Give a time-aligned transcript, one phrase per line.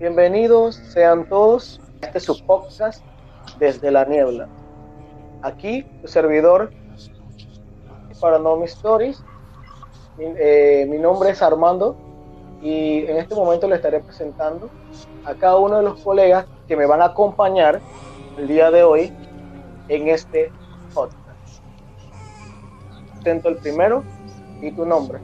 [0.00, 2.34] Bienvenidos sean todos a este su
[3.58, 4.48] desde la niebla.
[5.42, 6.72] Aquí, tu servidor
[8.18, 9.22] Paranormal Stories.
[10.16, 11.98] Mi, eh, mi nombre es Armando
[12.62, 14.70] y en este momento le estaré presentando
[15.26, 17.82] a cada uno de los colegas que me van a acompañar
[18.38, 19.12] el día de hoy
[19.88, 20.50] en este
[20.94, 21.62] podcast.
[23.16, 24.02] Presento el primero
[24.62, 25.18] y tu nombre.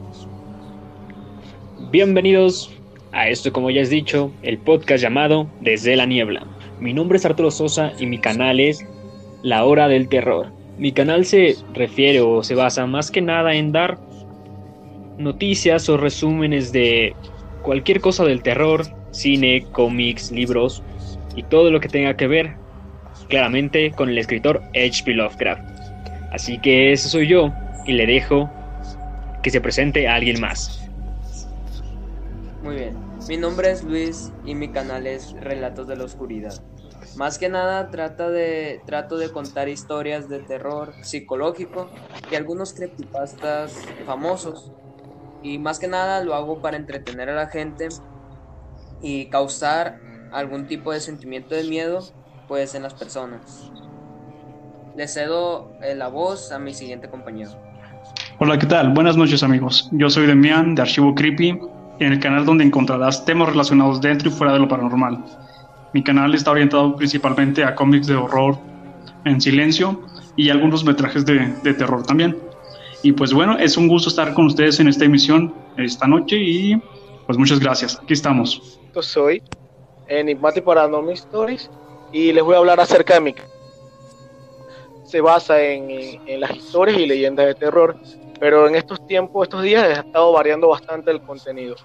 [1.89, 2.76] Bienvenidos
[3.17, 6.45] a esto, como ya has dicho, el podcast llamado Desde la Niebla.
[6.79, 8.85] Mi nombre es Arturo Sosa y mi canal es
[9.41, 10.51] La Hora del Terror.
[10.77, 13.97] Mi canal se refiere o se basa más que nada en dar
[15.17, 17.15] noticias o resúmenes de
[17.63, 20.83] cualquier cosa del terror, cine, cómics, libros
[21.35, 22.53] y todo lo que tenga que ver
[23.29, 25.13] claramente con el escritor H.P.
[25.15, 25.63] Lovecraft.
[26.31, 27.51] Así que ese soy yo
[27.87, 28.47] y le dejo
[29.41, 30.87] que se presente a alguien más.
[32.63, 36.53] Muy bien, mi nombre es Luis y mi canal es Relatos de la Oscuridad.
[37.17, 41.89] Más que nada trata de, trato de contar historias de terror psicológico
[42.31, 43.73] y algunos creepypastas
[44.05, 44.71] famosos.
[45.43, 47.89] Y más que nada lo hago para entretener a la gente
[49.01, 49.99] y causar
[50.31, 51.99] algún tipo de sentimiento de miedo
[52.47, 53.71] pues en las personas.
[54.95, 57.51] Le cedo eh, la voz a mi siguiente compañero.
[58.39, 58.93] Hola, ¿qué tal?
[58.93, 59.89] Buenas noches amigos.
[59.91, 61.59] Yo soy Demian de Archivo Creepy,
[61.99, 65.23] en el canal donde encontrarás temas relacionados dentro y fuera de lo paranormal.
[65.93, 68.57] Mi canal está orientado principalmente a cómics de horror
[69.25, 70.01] en silencio
[70.35, 72.37] y algunos metrajes de, de terror también.
[73.03, 76.81] Y pues bueno, es un gusto estar con ustedes en esta emisión esta noche y
[77.25, 77.99] pues muchas gracias.
[78.01, 78.79] Aquí estamos.
[78.93, 79.41] Yo soy
[80.07, 81.69] Enigmatic Paranormal Stories
[82.11, 83.35] y les voy a hablar acerca de mi
[85.07, 87.95] se basa en, en, las historias y leyendas de terror,
[88.39, 91.75] pero en estos tiempos, estos días ha estado variando bastante el contenido.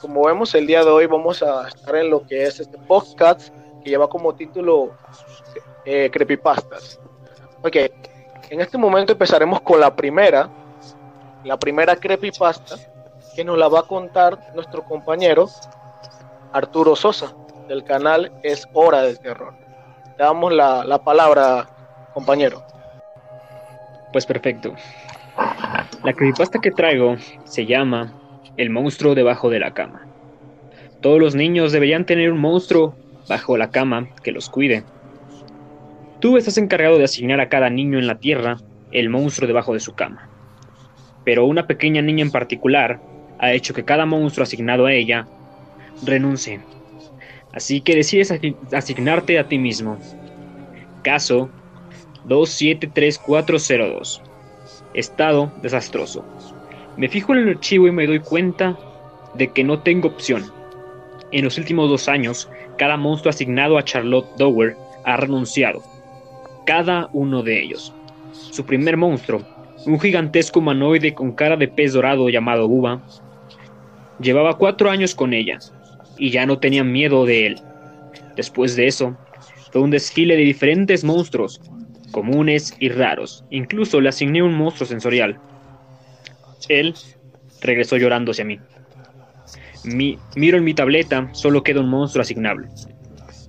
[0.00, 3.54] Como vemos, el día de hoy vamos a estar en lo que es este podcast
[3.82, 4.92] que lleva como título
[5.84, 7.00] eh, Creepypastas.
[7.62, 7.76] Ok,
[8.50, 10.48] en este momento empezaremos con la primera,
[11.44, 12.76] la primera creepypasta
[13.34, 15.48] que nos la va a contar nuestro compañero
[16.52, 17.32] Arturo Sosa
[17.68, 19.54] del canal Es Hora del Terror.
[20.18, 21.68] Le damos la, la palabra,
[22.12, 22.62] compañero.
[24.12, 24.74] Pues perfecto.
[26.04, 28.14] La creepypasta que traigo se llama
[28.56, 30.06] El monstruo debajo de la cama.
[31.00, 32.96] Todos los niños deberían tener un monstruo
[33.28, 34.84] bajo la cama que los cuide.
[36.20, 38.58] Tú estás encargado de asignar a cada niño en la Tierra
[38.92, 40.28] el monstruo debajo de su cama.
[41.24, 43.00] Pero una pequeña niña en particular
[43.38, 45.26] ha hecho que cada monstruo asignado a ella
[46.04, 46.60] renuncie.
[47.52, 48.32] Así que decides
[48.72, 49.98] asignarte a ti mismo.
[51.02, 51.50] Caso
[52.24, 54.22] 273402.
[54.94, 56.24] Estado desastroso.
[56.96, 58.78] Me fijo en el archivo y me doy cuenta
[59.34, 60.44] de que no tengo opción.
[61.30, 65.82] En los últimos dos años, cada monstruo asignado a Charlotte Dower ha renunciado.
[66.66, 67.94] Cada uno de ellos.
[68.32, 69.42] Su primer monstruo,
[69.86, 73.00] un gigantesco humanoide con cara de pez dorado llamado Buba,
[74.20, 75.58] llevaba cuatro años con ella
[76.18, 77.60] y ya no tenían miedo de él.
[78.36, 79.16] Después de eso,
[79.72, 81.60] fue un desfile de diferentes monstruos,
[82.12, 83.44] comunes y raros.
[83.50, 85.40] Incluso le asigné un monstruo sensorial.
[86.68, 86.94] Él
[87.60, 88.60] regresó llorando hacia mí.
[89.84, 92.68] Mi, miro en mi tableta, solo queda un monstruo asignable.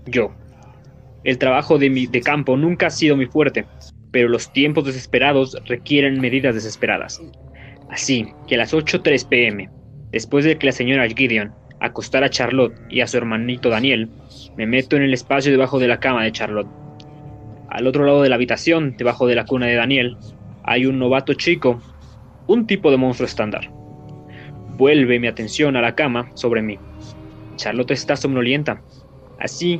[0.07, 0.33] Yo.
[1.23, 3.65] El trabajo de, mi, de campo nunca ha sido muy fuerte,
[4.11, 7.21] pero los tiempos desesperados requieren medidas desesperadas.
[7.89, 9.69] Así que a las 8.03 pm,
[10.11, 14.09] después de que la señora Gideon acostara a Charlotte y a su hermanito Daniel,
[14.57, 16.82] me meto en el espacio debajo de la cama de Charlotte.
[17.73, 20.15] Al otro lado de la habitación, debajo de la cuna de Daniel,
[20.63, 21.81] hay un novato chico,
[22.45, 23.71] un tipo de monstruo estándar.
[24.77, 26.77] Vuelve mi atención a la cama sobre mí.
[27.55, 28.79] Charlotte está somnolienta,
[29.39, 29.79] así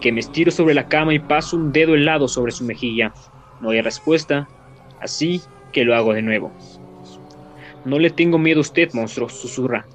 [0.00, 3.12] que me estiro sobre la cama y paso un dedo helado sobre su mejilla.
[3.60, 4.48] No hay respuesta,
[5.00, 5.40] así
[5.72, 6.52] que lo hago de nuevo.
[7.84, 9.88] No le tengo miedo a usted, monstruo, susurra,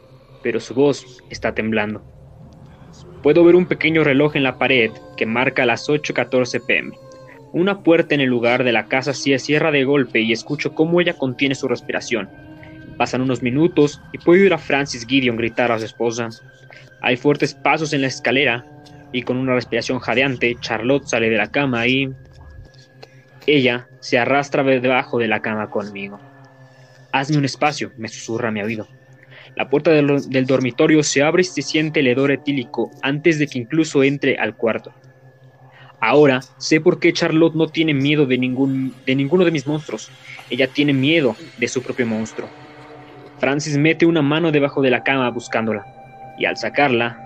[0.43, 2.01] pero su voz está temblando.
[3.23, 7.08] Puedo ver un pequeño reloj en la pared que marca las 8.14 pm.
[7.51, 11.01] Una puerta en el lugar de la casa se cierra de golpe y escucho cómo
[11.01, 12.29] ella contiene su respiración.
[12.97, 16.29] Pasan unos minutos y puedo oír a Francis Gideon gritar a su esposa.
[17.01, 18.65] Hay fuertes pasos en la escalera
[19.11, 22.13] y con una respiración jadeante, Charlotte sale de la cama y...
[23.47, 26.19] Ella se arrastra debajo de la cama conmigo.
[27.11, 28.87] Hazme un espacio, me susurra mi oído.
[29.55, 33.47] La puerta del, del, dormitorio se abre y se siente el hedor etílico antes de
[33.47, 34.93] que incluso entre al cuarto.
[36.01, 40.11] Ahora sé por qué Charlotte no tiene miedo de, ningún, de ninguno de mis monstruos.
[40.49, 42.49] Ella tiene miedo de su propio monstruo.
[43.39, 45.85] Francis mete una mano debajo de la cama buscándola,
[46.37, 47.17] y al sacarla,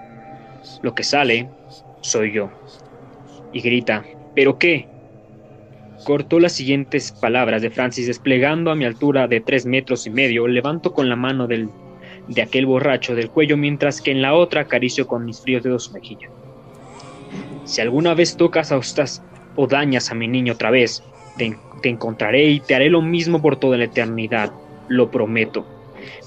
[0.81, 1.49] Lo que sale
[2.01, 2.51] soy yo.
[3.51, 4.05] Y grita,
[4.35, 4.87] ¿pero qué?
[6.05, 10.47] Cortó las siguientes palabras de Francis desplegando a mi altura de tres metros y medio,
[10.47, 11.69] levanto con la mano del,
[12.27, 15.85] de aquel borracho del cuello mientras que en la otra acaricio con mis fríos dedos
[15.85, 16.29] su mejilla.
[17.65, 19.23] Si alguna vez tocas a ustas
[19.55, 21.03] o dañas a mi niño otra vez,
[21.37, 24.51] te, encontraré y te haré lo mismo por toda la eternidad,
[24.87, 25.65] lo prometo.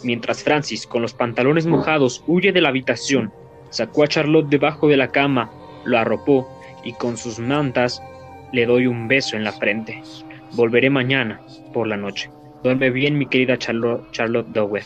[0.02, 3.32] Mientras Francis, con los pantalones mojados, huye de la habitación,
[3.70, 5.50] sacó a Charlotte debajo de la cama,
[5.84, 6.48] lo arropó
[6.84, 8.02] y con sus mantas
[8.52, 10.02] le doy un beso en la frente.
[10.52, 11.40] Volveré mañana
[11.72, 12.30] por la noche.
[12.62, 14.84] Duerme bien, mi querida Charlotte, Charlotte Dower.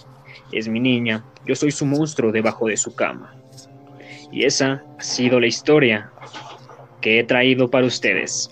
[0.52, 3.39] Es mi niña, yo soy su monstruo debajo de su cama.
[4.32, 6.12] Y esa ha sido la historia
[7.00, 8.48] que he traído para ustedes.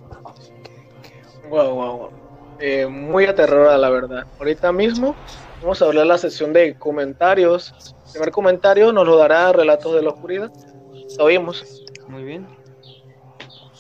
[1.49, 2.11] Wow, wow, wow.
[2.61, 4.27] Eh, muy aterradora, la verdad.
[4.39, 5.15] Ahorita mismo
[5.61, 7.73] vamos a hablar la sesión de comentarios.
[8.07, 10.51] El primer comentario nos lo dará Relatos de la Oscuridad.
[11.19, 11.85] Lo oímos.
[12.09, 12.49] Muy bien.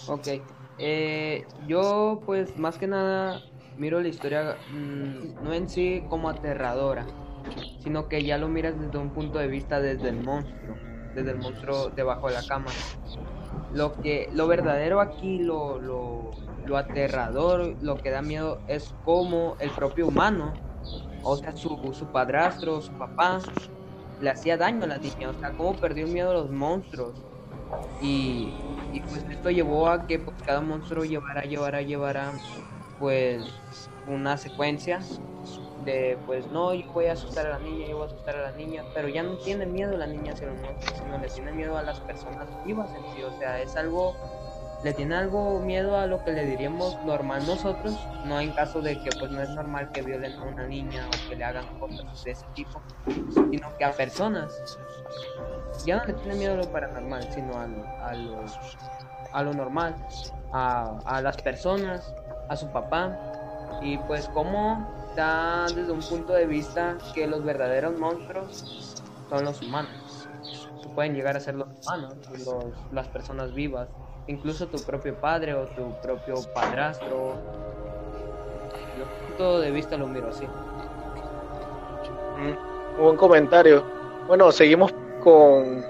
[0.06, 0.28] Ok.
[0.78, 3.42] Eh, yo, pues, más que nada,
[3.76, 7.04] miro la historia mmm, no en sí como aterradora,
[7.82, 10.76] sino que ya lo miras desde un punto de vista desde el monstruo,
[11.19, 12.70] desde el monstruo debajo de la cama.
[13.73, 16.31] Lo que, lo verdadero aquí, lo, lo,
[16.65, 20.55] lo aterrador, lo que da miedo es como el propio humano,
[21.23, 23.41] o sea, su, su padrastro, su papá,
[24.20, 27.15] le hacía daño a la niña, o sea, cómo perdió el miedo a los monstruos.
[28.00, 28.55] Y,
[28.93, 32.32] y pues esto llevó a que pues, cada monstruo llevara, llevara, llevara,
[32.99, 33.43] pues
[34.06, 35.00] una secuencia
[35.84, 38.42] de pues no, yo voy a asustar a la niña, yo voy a asustar a
[38.50, 41.52] la niña, pero ya no tiene miedo la niña hacia los monstruos, sino le tiene
[41.52, 44.14] miedo a las personas vivas en sí, o sea, es algo,
[44.82, 49.00] le tiene algo miedo a lo que le diríamos normal nosotros, no en caso de
[49.02, 52.24] que pues no es normal que violen a una niña o que le hagan cosas
[52.24, 52.82] de ese tipo,
[53.50, 54.52] sino que a personas.
[55.84, 57.64] Ya no le tiene miedo a lo paranormal, sino a,
[58.08, 58.44] a, lo,
[59.32, 59.94] a lo normal,
[60.52, 62.14] a, a las personas,
[62.48, 63.16] a su papá,
[63.81, 69.61] y pues como da desde un punto de vista que los verdaderos monstruos son los
[69.61, 70.29] humanos.
[70.81, 72.15] Que pueden llegar a ser los humanos,
[72.47, 73.88] los, las personas vivas,
[74.29, 77.35] incluso tu propio padre o tu propio padrastro.
[78.70, 80.44] Desde un punto de vista lo miro así.
[82.37, 83.85] Mm, buen comentario.
[84.29, 84.94] Bueno, seguimos
[85.25, 85.82] con,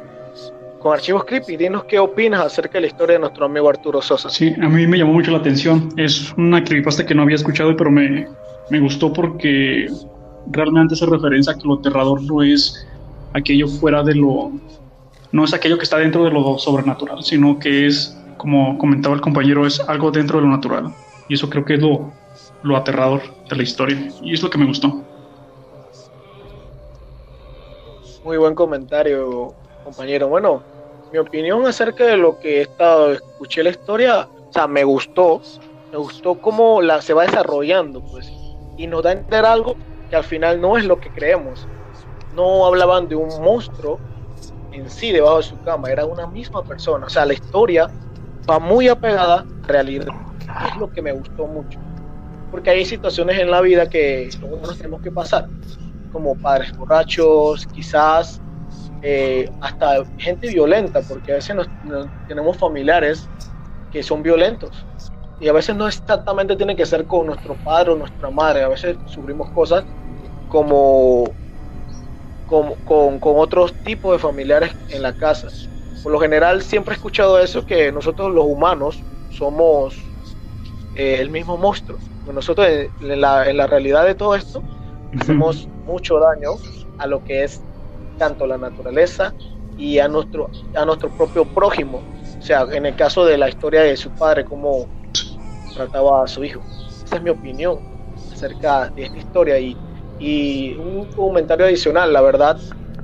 [0.78, 1.58] con Archivos Creepy.
[1.58, 4.30] Dinos qué opinas acerca de la historia de nuestro amigo Arturo Sosa.
[4.30, 5.90] Sí, a mí me llamó mucho la atención.
[5.98, 8.26] Es una creepypasta que no había escuchado, pero me,
[8.70, 9.88] me gustó porque
[10.50, 12.86] realmente hace referencia a que lo aterrador no es
[13.34, 14.52] aquello fuera de lo...
[15.30, 19.20] No es aquello que está dentro de lo sobrenatural, sino que es, como comentaba el
[19.20, 20.94] compañero, es algo dentro de lo natural.
[21.28, 22.10] Y eso creo que es lo,
[22.62, 24.10] lo aterrador de la historia.
[24.22, 25.02] Y es lo que me gustó.
[28.24, 29.52] Muy buen comentario,
[29.84, 30.28] compañero.
[30.28, 30.62] Bueno,
[31.12, 35.42] mi opinión acerca de lo que he estado, escuché la historia, o sea, me gustó,
[35.90, 38.30] me gustó cómo la, se va desarrollando, pues,
[38.78, 39.76] y nos da a entender algo
[40.08, 41.68] que al final no es lo que creemos.
[42.34, 44.00] No hablaban de un monstruo
[44.72, 47.06] en sí debajo de su cama, era una misma persona.
[47.06, 47.90] O sea, la historia
[48.48, 50.08] va muy apegada a realidad.
[50.70, 51.78] Es lo que me gustó mucho.
[52.50, 55.48] Porque hay situaciones en la vida que nosotros tenemos que pasar,
[56.12, 58.40] como padres borrachos, quizás
[59.02, 63.28] eh, hasta gente violenta, porque a veces nos, nos, tenemos familiares
[63.90, 64.87] que son violentos.
[65.40, 68.68] Y a veces no exactamente tiene que ser con nuestro padre o nuestra madre, a
[68.68, 69.84] veces sufrimos cosas
[70.48, 71.24] como
[72.46, 75.48] con, con, con otros tipos de familiares en la casa.
[76.02, 79.96] Por lo general siempre he escuchado eso, que nosotros los humanos somos
[80.96, 81.98] eh, el mismo monstruo.
[82.32, 84.62] Nosotros en la, en la realidad de todo esto
[85.18, 86.50] hacemos mucho daño
[86.98, 87.62] a lo que es
[88.18, 89.32] tanto la naturaleza
[89.76, 92.02] y a nuestro, a nuestro propio prójimo.
[92.38, 94.88] O sea, en el caso de la historia de su padre, cómo
[95.78, 96.60] trataba a su hijo.
[97.04, 97.78] Esa es mi opinión
[98.32, 99.76] acerca de esta historia y,
[100.18, 102.58] y un comentario adicional, la verdad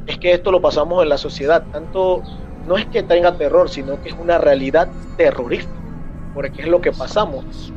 [0.07, 2.23] es que esto lo pasamos en la sociedad, tanto
[2.66, 5.73] no es que tenga terror, sino que es una realidad terrorista,
[6.35, 7.73] porque es lo que pasamos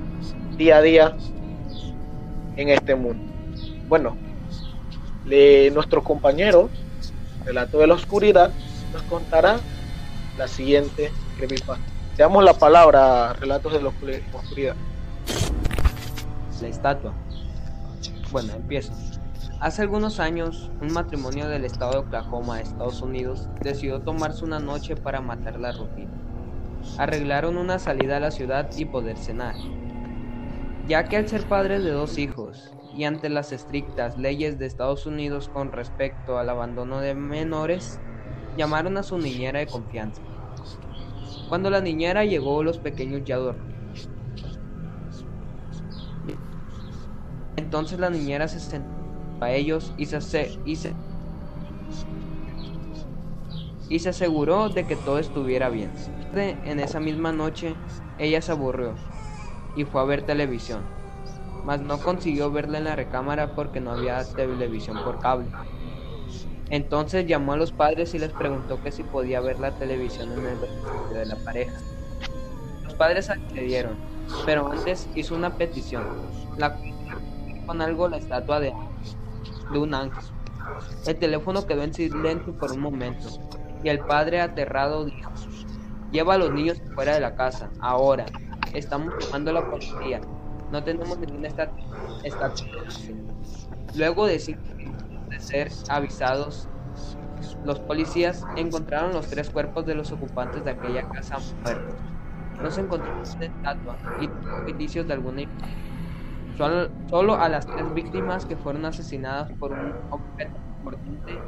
[0.57, 1.17] día a día
[2.55, 3.23] en este mundo.
[3.87, 4.17] Bueno,
[5.25, 6.69] le, nuestro compañero,
[7.45, 8.51] Relato de la Oscuridad,
[8.91, 9.59] nos contará
[10.37, 11.83] la siguiente creepypasta.
[12.15, 14.75] Te damos la palabra, Relatos de la Oscuridad.
[16.59, 17.19] La estatua.
[18.29, 18.99] Bueno, empiezo.
[19.59, 24.97] Hace algunos años, un matrimonio del estado de Oklahoma, Estados Unidos, decidió tomarse una noche
[24.97, 26.23] para matar la rutina.
[26.95, 29.57] Arreglaron una salida a la ciudad y poder cenar.
[30.81, 35.05] Ya que al ser padres de dos hijos y ante las estrictas leyes de Estados
[35.05, 38.01] Unidos con respecto al abandono de menores,
[38.53, 40.23] llamaron a su niñera de confianza,
[41.47, 43.76] Cuando la niñera llegó, los pequeños ya dormían.
[47.57, 48.87] Entonces la niñera se sentó
[49.41, 50.61] a ellos y se, se,
[53.87, 55.99] y se aseguró de que todo estuviera bien.
[56.31, 57.83] En esa misma noche,
[58.17, 59.05] ella se aburrió
[59.73, 60.93] y fue a ver televisión,
[61.61, 65.55] mas no consiguió verla en la recámara porque no había televisión por cable.
[66.69, 70.45] Entonces llamó a los padres y les preguntó que si podía ver la televisión en
[70.45, 71.83] el dormitorio de la pareja.
[72.83, 74.03] Los padres accedieron,
[74.43, 76.15] pero antes hizo una petición,
[77.67, 78.73] con algo la estatua de,
[79.75, 80.23] un ángel.
[81.05, 83.27] El teléfono quedó en silencio por un momento
[83.83, 85.31] y el padre aterrado dijo,
[86.11, 88.25] lleva a los niños fuera de la casa, ahora,
[88.73, 90.21] estamos llamando a la policía,
[90.71, 91.77] no tenemos ninguna estatua.
[93.95, 94.57] Luego de,
[95.29, 96.67] de ser avisados,
[97.65, 101.95] los policías encontraron los tres cuerpos de los ocupantes de aquella casa muertos.
[102.61, 105.43] No se encontró una estatua y indicios de alguna
[106.57, 111.39] Solo, solo, a las tres víctimas que fueron asesinadas por un objeto importante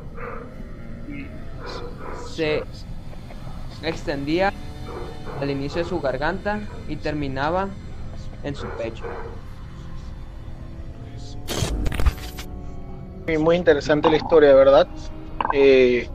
[2.13, 2.63] se
[3.84, 4.54] extendía
[5.42, 7.70] al inicio de su garganta y terminaba
[8.44, 9.04] en su pecho.
[13.39, 14.88] Muy interesante la historia, ¿verdad?
[15.54, 16.08] Eh,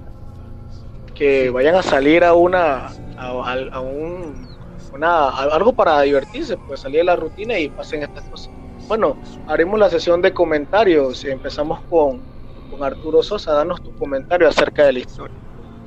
[1.15, 4.45] que vayan a salir a una a, un
[4.93, 8.53] una, algo para divertirse, pues salir de la rutina y pasen estas cosas.
[8.88, 11.25] Bueno, haremos la sesión de comentarios.
[11.25, 12.23] Empezamos con,
[12.71, 13.53] con Arturo Sosa.
[13.53, 15.37] Danos tu comentario acerca de la historia.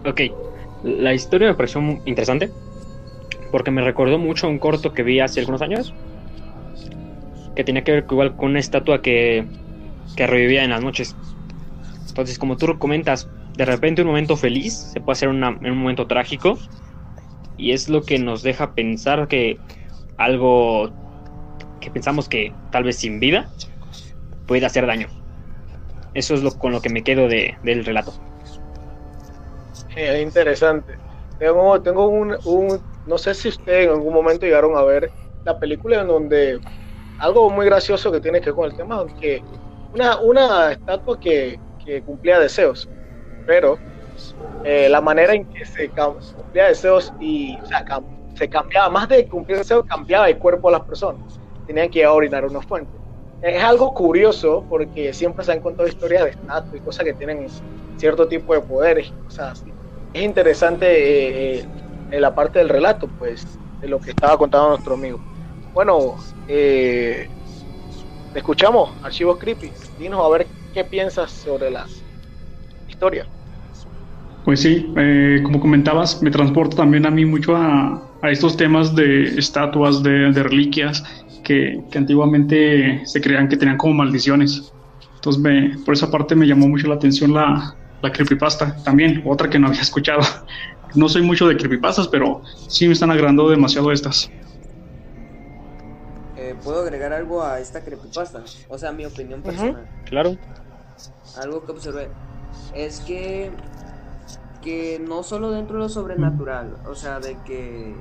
[0.06, 0.22] Ok,
[0.84, 2.52] la historia me pareció muy interesante
[3.52, 5.94] porque me recordó mucho a un corto que vi hace algunos años
[7.56, 9.48] que tenía que ver igual con una estatua que,
[10.16, 11.16] que revivía en las noches.
[12.08, 13.28] Entonces, como tú comentas,
[13.58, 16.60] de repente un momento feliz se puede hacer una, en un momento trágico
[17.58, 19.58] y es lo que nos deja pensar que
[20.18, 20.92] algo
[21.88, 23.48] que pensamos que tal vez sin vida
[24.46, 25.08] puede hacer daño.
[26.14, 28.12] Eso es lo con lo que me quedo de, del relato.
[29.96, 30.98] Es interesante.
[31.40, 35.12] Tengo, tengo un, un, no sé si ustedes en algún momento llegaron a ver
[35.46, 36.60] la película en donde
[37.20, 39.42] algo muy gracioso que tiene que ver con el tema, que
[39.94, 42.90] una, una estatua que, que cumplía deseos,
[43.46, 43.80] pero
[44.66, 47.58] eh, la manera en que se cumplía deseos y
[48.36, 51.37] se cambiaba, más de cumplir deseos, cambiaba el cuerpo de las personas.
[51.68, 52.92] Tenían que a orinar una fuente.
[53.42, 57.46] Es algo curioso porque siempre se han contado historias de estatuas y cosas que tienen
[57.98, 59.72] cierto tipo de poderes y cosas así
[60.14, 61.66] es interesante eh, eh,
[62.12, 63.46] en la parte del relato, pues,
[63.82, 65.20] de lo que estaba contando nuestro amigo.
[65.74, 66.16] Bueno,
[66.48, 67.28] eh,
[68.34, 69.72] escuchamos, Archivos Creepy.
[70.00, 71.86] Dinos a ver qué piensas sobre la
[72.88, 73.26] historia.
[74.46, 79.38] Pues sí, eh, como comentabas, me transporta también a mí mucho a, estos temas de
[79.38, 81.04] estatuas, de, reliquias,
[81.48, 84.74] que, antiguamente se creían que tenían como maldiciones.
[85.16, 89.50] Entonces, me, por esa parte me llamó mucho la atención la, la creepypasta también, otra
[89.50, 90.20] que no había escuchado.
[90.94, 94.30] No soy mucho de creepypastas, pero sí me están agradando demasiado estas.
[96.36, 98.44] Eh, ¿Puedo agregar algo a esta creepypasta?
[98.68, 99.88] O sea, mi opinión personal.
[100.06, 100.38] Claro.
[101.42, 102.10] Algo que observé
[102.76, 103.52] es que
[104.62, 107.96] que no solo dentro de lo sobrenatural, o sea, de que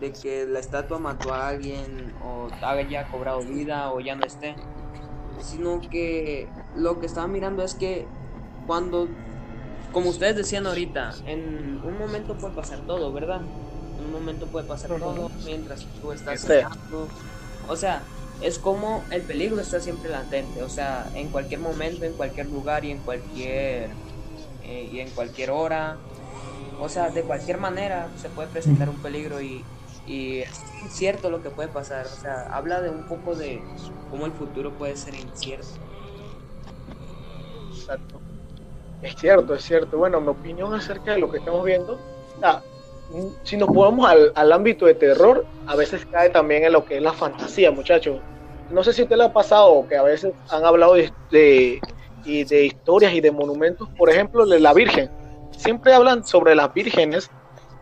[0.00, 4.56] de que la estatua mató a alguien o haya cobrado vida o ya no esté,
[5.38, 8.08] sino que lo que estaba mirando es que
[8.66, 9.08] cuando,
[9.92, 13.42] como ustedes decían ahorita, en un momento puede pasar todo, ¿verdad?
[13.98, 16.46] En un momento puede pasar todo mientras tú estás
[17.68, 18.02] O sea,
[18.40, 22.84] es como el peligro está siempre latente, o sea, en cualquier momento, en cualquier lugar
[22.84, 23.90] y en cualquier
[24.62, 25.98] eh, y en cualquier hora.
[26.78, 29.70] O sea, de cualquier manera se puede presentar un peligro y,
[30.06, 32.06] y es incierto lo que puede pasar.
[32.06, 33.62] O sea, habla de un poco de
[34.10, 35.68] cómo el futuro puede ser incierto.
[37.72, 38.20] Exacto.
[39.02, 39.96] Es cierto, es cierto.
[39.98, 41.98] Bueno, mi opinión acerca de lo que estamos viendo,
[43.42, 47.02] si nos ponemos al, ámbito de terror, a veces cae también en lo que es
[47.02, 48.20] la fantasía, muchachos.
[48.70, 51.80] No sé si usted le ha pasado que a veces han hablado de, de,
[52.24, 55.10] de historias y de monumentos, por ejemplo, de la Virgen.
[55.56, 57.30] Siempre hablan sobre las vírgenes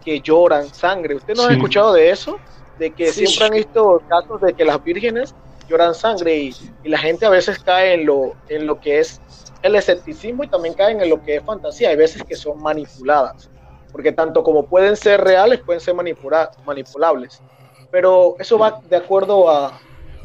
[0.09, 1.17] que lloran sangre.
[1.17, 2.38] ¿Usted no ha escuchado de eso?
[2.79, 5.35] De que siempre han visto casos de que las vírgenes
[5.69, 9.21] lloran sangre y, y, la gente a veces cae en lo, en lo que es
[9.61, 11.91] el escepticismo y también caen en lo que es fantasía.
[11.91, 13.50] Hay veces que son manipuladas,
[13.93, 17.43] porque tanto como pueden ser reales, pueden ser manipulables.
[17.91, 19.79] Pero eso va de acuerdo a,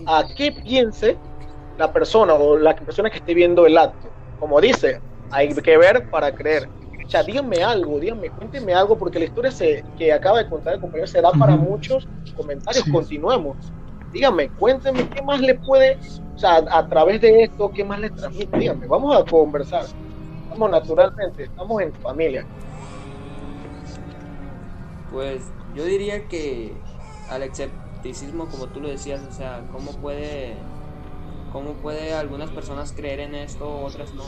[0.07, 1.17] a qué piense
[1.77, 4.07] la persona o la persona que esté viendo el acto.
[4.39, 6.69] Como dice, hay que ver para creer.
[7.13, 10.79] Sea, díganme algo, díganme, cuéntenme algo, porque la historia se, que acaba de contar el
[10.79, 12.83] compañero será para muchos comentarios.
[12.91, 13.55] Continuemos.
[14.11, 15.99] Díganme, cuéntenme qué más le puede,
[16.35, 18.57] o sea, a, través de esto, qué más le transmite.
[18.57, 19.85] Díganme, vamos a conversar.
[20.43, 22.45] Estamos naturalmente, estamos en familia.
[25.11, 25.43] Pues
[25.75, 26.73] yo diría que
[27.29, 30.55] al escepticismo, como tú lo decías, o sea, ¿cómo puede,
[31.51, 34.23] cómo puede algunas personas creer en esto, otras no?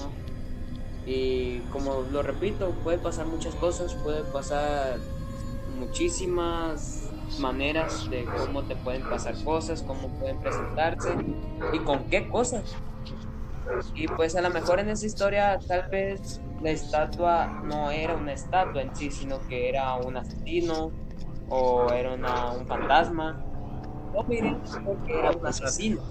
[1.06, 5.00] Y como lo repito, puede pasar muchas cosas, puede pasar
[5.78, 11.16] muchísimas maneras de cómo te pueden pasar cosas, cómo pueden presentarse
[11.72, 12.76] y con qué cosas.
[13.94, 18.34] Y pues a lo mejor en esa historia tal vez la estatua no era una
[18.34, 20.92] estatua en sí, sino que era un asesino
[21.48, 23.38] o era una, un fantasma.
[24.14, 26.02] No miren porque era un asesino.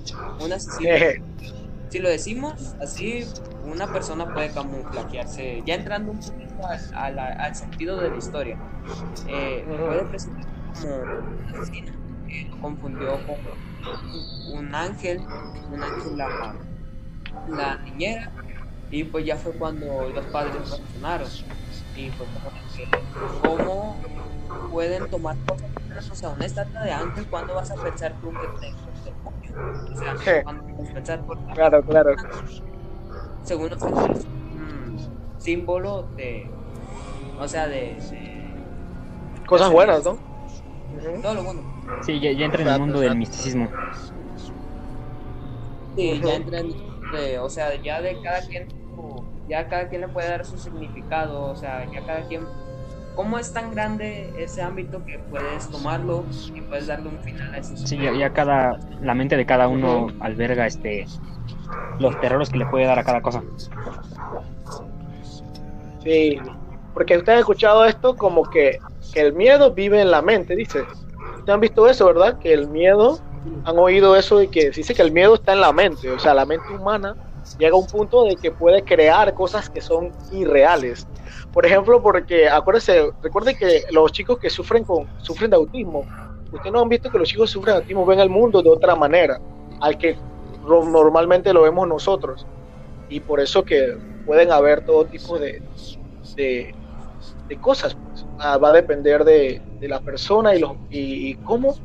[0.40, 0.90] Un asesino.
[1.88, 3.24] si lo decimos así,
[3.64, 8.58] una persona puede camuflajearse, ya entrando un poquito al, sentido de la historia,
[9.28, 10.44] eh, puede presentar
[10.80, 11.92] como un asesino
[12.26, 15.20] que lo confundió con un ángel,
[15.72, 16.54] un ángel la,
[17.48, 18.30] la niñera,
[18.90, 21.28] y pues ya fue cuando los padres reaccionaron.
[21.96, 22.28] Y pues
[23.42, 23.96] como ¿cómo
[24.70, 26.10] pueden tomar cosas?
[26.10, 28.83] O sea, una estatua de ángel, ¿cuándo vas a pensar tú que demonio?
[29.92, 32.14] O sea, ¿cuándo vas a pensar por Claro, claro
[33.44, 34.96] según nosotros, es un
[35.38, 36.46] símbolo de,
[37.38, 37.96] o sea, de...
[39.46, 40.18] Cosas buenas, ¿no?
[41.22, 41.60] Todo lo bueno.
[42.02, 43.68] Sí, ya, entra en el mundo del misticismo.
[45.94, 46.70] Sí, ya entra en
[47.12, 48.66] de, o sea, ya de cada quien,
[49.46, 52.46] ya cada quien le puede dar su significado, o sea, ya cada quien
[53.14, 57.58] cómo es tan grande ese ámbito que puedes tomarlo y puedes darle un final a
[57.58, 61.06] ese Sí, ya, cada la mente de cada uno alberga este
[61.98, 63.42] los terrores que le puede dar a cada cosa.
[66.02, 66.38] Sí,
[66.92, 68.78] porque ustedes han escuchado esto como que,
[69.14, 70.80] el miedo vive en la mente, dice.
[70.80, 72.38] Ustedes han visto eso, ¿verdad?
[72.38, 73.20] Que el miedo,
[73.64, 76.34] han oído eso de que dice que el miedo está en la mente, o sea,
[76.34, 77.14] la mente humana
[77.58, 81.06] llega a un punto de que puede crear cosas que son irreales.
[81.54, 86.04] Por ejemplo, porque acuérdense, recuerden que los chicos que sufren con sufren de autismo,
[86.52, 88.96] ustedes no han visto que los chicos sufren de autismo ven el mundo de otra
[88.96, 89.40] manera,
[89.80, 90.16] al que
[90.66, 92.44] normalmente lo vemos nosotros.
[93.08, 95.62] Y por eso que pueden haber todo tipo de,
[96.34, 96.74] de,
[97.60, 97.94] cosas.
[97.94, 98.26] Pues.
[98.40, 101.76] Ah, va a depender de, la persona y, los, y, cómo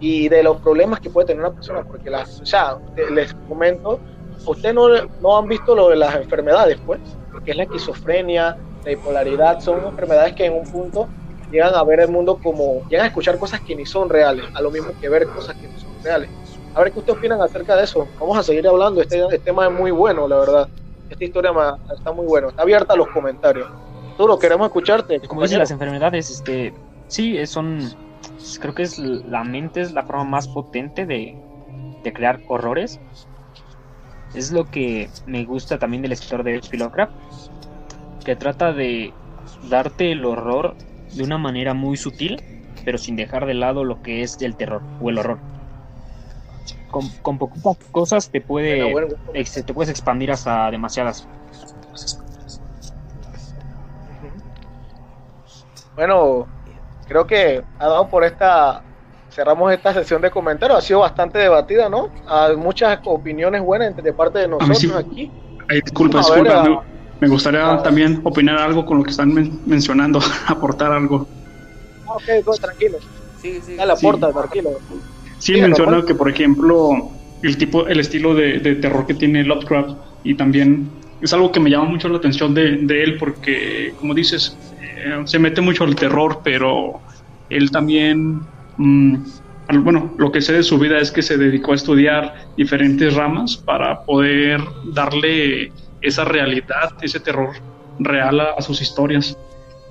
[0.00, 1.82] y de los problemas que puede tener una persona.
[1.82, 4.00] Porque las, o les comento,
[4.44, 4.88] ustedes no,
[5.22, 7.00] no han visto lo de las enfermedades, pues,
[7.46, 11.08] que es la esquizofrenia, la bipolaridad, son enfermedades que en un punto
[11.50, 14.60] llegan a ver el mundo como, llegan a escuchar cosas que ni son reales, a
[14.60, 16.30] lo mismo que ver cosas que no son reales.
[16.74, 18.06] A ver qué ustedes opinan acerca de eso.
[18.20, 19.00] Vamos a seguir hablando.
[19.00, 20.68] Este, este tema es muy bueno, la verdad.
[21.08, 21.50] Esta historia
[21.92, 22.50] está muy bueno.
[22.50, 23.66] Está abierta a los comentarios.
[24.18, 25.18] lo queremos escucharte.
[25.20, 26.74] Como dicen las enfermedades, este,
[27.08, 27.80] sí, son.
[28.60, 31.36] Creo que es la mente es la forma más potente de,
[32.04, 33.00] de crear horrores.
[34.34, 37.12] Es lo que me gusta también del escritor de Lovecraft,
[38.28, 39.14] que trata de
[39.70, 40.76] darte el horror
[41.14, 42.42] de una manera muy sutil,
[42.84, 45.38] pero sin dejar de lado lo que es el terror o el horror
[46.90, 48.92] con, con poquitas cosas te puede
[49.32, 51.26] te puedes expandir hasta demasiadas.
[55.96, 56.46] Bueno,
[57.06, 58.82] creo que ha dado por esta
[59.30, 60.80] cerramos esta sesión de comentarios.
[60.80, 62.10] Ha sido bastante debatida, ¿no?
[62.26, 65.32] Hay muchas opiniones buenas de parte de nosotros aquí.
[65.70, 66.84] disculpa, disculpa.
[67.20, 69.32] Me, gustaría también opinar algo con lo que están
[69.66, 71.28] mencionando, aportar algo.
[72.06, 72.98] Ah, ok, tranquilo.
[73.40, 73.76] Sí, sí.
[73.76, 74.70] Dale, aporta, tranquilo.
[75.38, 80.34] Sí, menciona que, por ejemplo, el tipo, el estilo de, terror que tiene Lovecraft y
[80.34, 85.22] también es algo que me llama mucho la atención de, él porque, como dices, eh,
[85.24, 87.00] se mete mucho al terror, pero
[87.48, 88.40] él también,
[88.76, 89.16] mm,
[89.82, 93.56] bueno, lo que sé de su vida es que se dedicó a estudiar diferentes ramas
[93.56, 94.60] para poder
[94.92, 97.50] darle esa realidad, ese terror
[97.98, 99.36] real a, sus historias.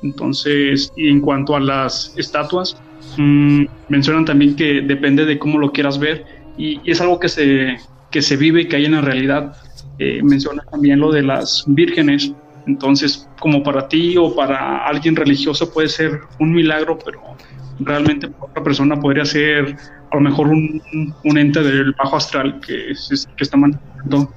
[0.03, 2.77] Entonces, y en cuanto a las estatuas,
[3.15, 6.25] Mm, mencionan también que depende de cómo lo quieras ver
[6.57, 7.77] y, es algo que se,
[8.11, 9.55] que se vive y que hay en la realidad.
[9.99, 12.31] Eh, menciona también lo de las vírgenes.
[12.67, 17.21] Entonces, como para ti o para alguien religioso puede ser un milagro, pero
[17.79, 19.75] realmente para otra persona podría ser
[20.11, 20.81] a lo mejor un,
[21.23, 22.93] ente del bajo astral que,
[23.35, 24.31] que está manipulando.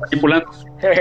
[0.00, 0.46] Manipulando.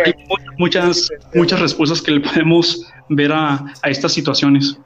[0.06, 0.14] Hay
[0.58, 4.78] muchas, muchas respuestas que le podemos ver a, a estas situaciones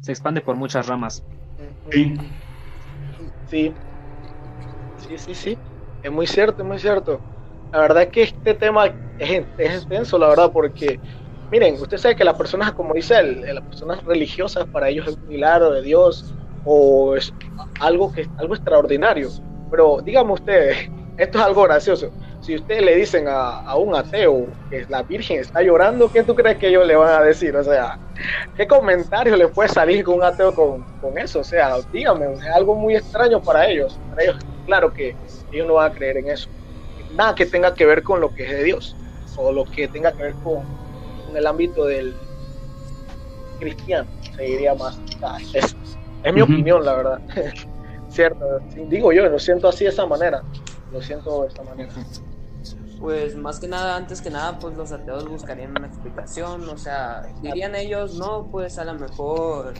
[0.00, 1.22] se expande por muchas ramas.
[1.90, 2.14] Sí.
[3.46, 3.74] Sí.
[4.96, 5.58] Sí, sí, sí.
[6.02, 7.20] Es muy cierto, es muy cierto.
[7.72, 8.86] La verdad es que este tema
[9.18, 10.98] es, es extenso, la verdad, porque
[11.50, 15.16] miren, usted sabe que las personas, como dice él, las personas religiosas, para ellos es
[15.16, 16.34] un milagro de Dios
[16.64, 17.32] o es
[17.80, 19.28] algo, que, algo extraordinario.
[19.70, 20.72] Pero dígame usted,
[21.18, 22.10] esto es algo gracioso.
[22.50, 26.58] Si ustedes le dicen a, un ateo que la Virgen está llorando, ¿qué tú crees
[26.58, 27.54] que ellos le van a decir?
[27.54, 27.96] O sea,
[28.56, 31.38] ¿qué comentario le puede salir con un ateo con, con eso?
[31.38, 33.96] O sea, dígame, es algo muy extraño para ellos.
[34.10, 34.36] Para ellos,
[34.66, 35.14] claro que
[35.52, 36.48] ellos no van a creer en eso.
[37.14, 38.96] Nada que tenga que ver con lo que es de Dios
[39.36, 40.64] o lo que tenga que ver con,
[41.32, 42.16] el ámbito del
[43.60, 44.98] cristiano, se diría más.
[45.54, 45.76] es,
[46.34, 47.20] mi opinión, la verdad.
[48.08, 48.58] Cierto,
[48.88, 50.42] digo yo, lo siento así de esa manera.
[50.90, 51.92] Lo siento de esta manera.
[53.00, 57.22] Pues más que nada, antes que nada, pues los ateos buscarían una explicación, o sea,
[57.40, 59.72] dirían ellos, no, pues a lo mejor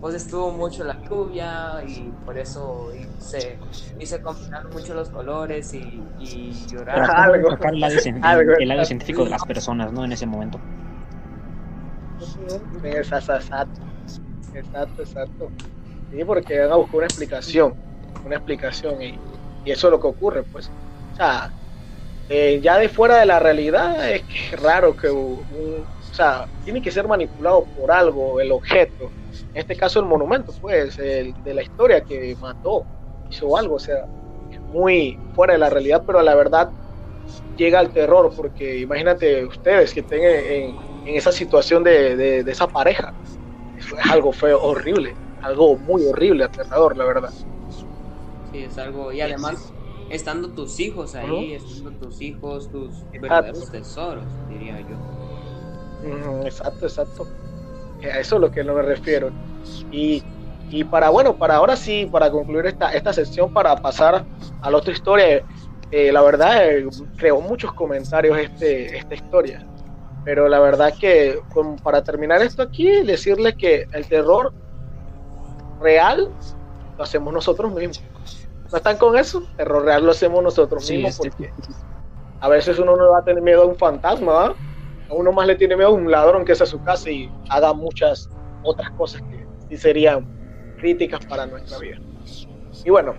[0.00, 3.58] pues estuvo mucho la lluvia y por eso y se,
[3.98, 6.98] y se combinaron mucho los colores y, y llorar.
[7.16, 7.94] Algo, el lado,
[8.58, 10.04] el lado científico de las personas, ¿no?
[10.04, 10.58] En ese momento.
[12.82, 13.82] Exacto,
[14.52, 15.52] exacto, exacto.
[16.10, 17.74] Sí, porque van a buscar una explicación,
[18.24, 19.20] una explicación y,
[19.64, 20.68] y eso es lo que ocurre, pues.
[21.12, 21.54] O sea,
[22.28, 25.84] eh, ya de fuera de la realidad es que es raro que un,
[26.14, 29.10] o sea, tiene que ser manipulado por algo, el objeto.
[29.52, 32.84] En este caso el monumento, pues, el, de la historia que mató,
[33.28, 34.06] hizo algo, o sea,
[34.72, 36.70] muy fuera de la realidad, pero la verdad
[37.56, 43.12] llega al terror, porque imagínate ustedes que estén en, esa situación de, de, esa pareja.
[43.76, 47.30] Eso es algo feo, horrible, algo muy horrible, aterrador, la verdad.
[48.50, 49.73] Sí, es algo, y además,
[50.14, 56.44] estando tus hijos ahí, estando tus hijos, tus verdaderos tesoros, diría yo.
[56.44, 57.26] Exacto, exacto.
[58.02, 59.30] A eso es lo que no me refiero.
[59.90, 60.22] Y,
[60.70, 64.24] y para, bueno, para ahora sí, para concluir esta, esta sección, para pasar
[64.60, 65.42] a la otra historia,
[65.90, 69.66] eh, la verdad eh, creó muchos comentarios este, esta historia.
[70.24, 71.38] Pero la verdad que
[71.82, 74.52] para terminar esto aquí, decirle que el terror
[75.80, 76.30] real
[76.96, 78.02] lo hacemos nosotros mismos.
[78.74, 79.38] ¿No están con eso?
[79.38, 81.52] El terror real lo hacemos nosotros mismos porque
[82.40, 84.56] a veces uno no va a tener miedo a un fantasma, ¿verdad?
[85.08, 87.30] a uno más le tiene miedo a un ladrón que es a su casa y
[87.50, 88.28] haga muchas
[88.64, 90.26] otras cosas que sí serían
[90.78, 92.00] críticas para nuestra vida.
[92.84, 93.14] Y bueno,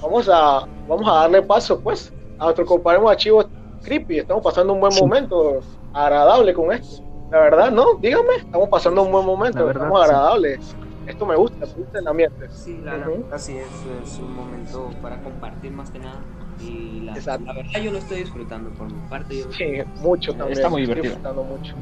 [0.00, 3.44] vamos a, vamos a darle paso pues a nuestro compañero archivo
[3.82, 4.20] creepy.
[4.20, 5.58] Estamos pasando un buen momento
[5.92, 7.02] agradable con esto.
[7.32, 7.94] La verdad, ¿no?
[7.94, 10.76] Dígame, estamos pasando un buen momento, verdad, estamos agradables.
[11.08, 12.48] Esto me gusta, me gusta el ambiente.
[12.50, 13.66] Sí, la así es,
[14.04, 16.20] es un momento para compartir más que nada
[16.60, 19.42] y la, verdad yo lo estoy disfrutando por mi parte.
[19.50, 20.52] sí, mucho también.
[20.52, 21.14] Está muy divertido.
[21.14, 21.74] disfrutando mucho.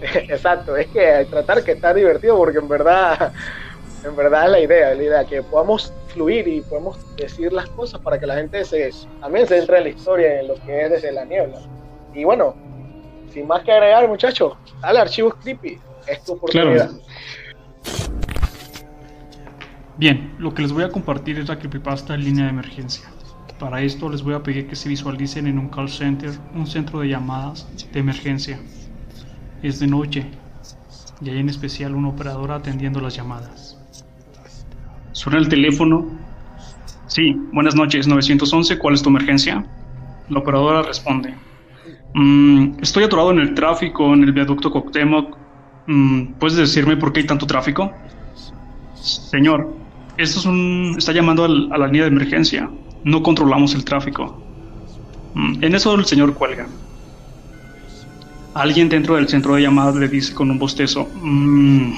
[0.28, 3.32] Exacto, es que tratar que está divertido porque en verdad,
[4.04, 8.00] en verdad es la idea, la idea que podamos fluir y podemos decir las cosas
[8.00, 10.90] para que la gente se, también se entre en la historia en lo que es
[10.90, 11.58] desde la niebla.
[12.14, 12.54] Y bueno,
[13.30, 16.90] sin más que agregar, muchachos, dale archivos creepy, es tu oportunidad.
[20.00, 23.10] Bien, lo que les voy a compartir es la creepypasta en línea de emergencia.
[23.58, 27.00] Para esto les voy a pedir que se visualicen en un call center, un centro
[27.00, 28.58] de llamadas de emergencia.
[29.62, 30.24] Es de noche
[31.20, 33.76] y hay en especial una operadora atendiendo las llamadas.
[35.12, 36.08] Suena el teléfono.
[37.06, 39.66] Sí, buenas noches, 911, ¿cuál es tu emergencia?
[40.30, 41.34] La operadora responde.
[42.14, 45.36] Mm, estoy atorado en el tráfico en el viaducto Coctemoc.
[45.88, 47.92] Mm, ¿Puedes decirme por qué hay tanto tráfico?
[48.94, 49.79] Señor,
[50.16, 52.70] esto es un, está llamando a la línea de emergencia.
[53.04, 54.42] No controlamos el tráfico.
[55.34, 56.66] Mm, en eso el señor cuelga.
[58.54, 61.92] Alguien dentro del centro de llamadas le dice con un bostezo, mm,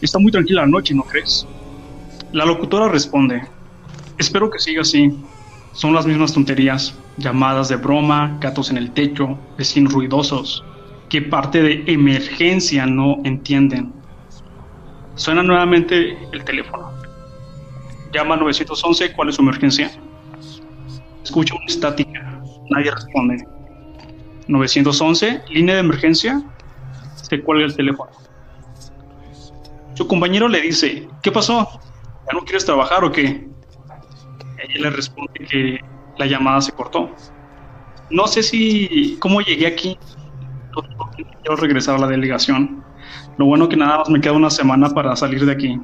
[0.00, 1.46] está muy tranquila la noche, ¿no crees?
[2.32, 3.42] La locutora responde,
[4.16, 5.12] espero que siga así.
[5.72, 10.64] Son las mismas tonterías, llamadas de broma, gatos en el techo, vecinos ruidosos,
[11.08, 13.92] que parte de emergencia no entienden.
[15.18, 16.92] Suena nuevamente el teléfono.
[18.12, 19.90] Llama 911, ¿cuál es su emergencia?
[21.24, 23.44] Escucha una estática, nadie responde.
[24.46, 26.40] 911, línea de emergencia,
[27.20, 28.12] se cuelga el teléfono.
[29.94, 31.68] Su compañero le dice, ¿qué pasó?
[32.26, 33.48] ¿Ya no quieres trabajar o qué?
[34.58, 35.80] Ella le responde que
[36.16, 37.10] la llamada se cortó.
[38.08, 39.98] No sé si cómo llegué aquí.
[41.42, 42.84] Quiero regresar a la delegación.
[43.38, 45.80] Lo bueno que nada más me queda una semana para salir de aquí.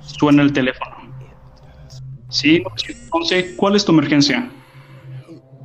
[0.00, 0.96] Suena el teléfono.
[2.28, 4.48] Sí, entonces, ¿cuál es tu emergencia?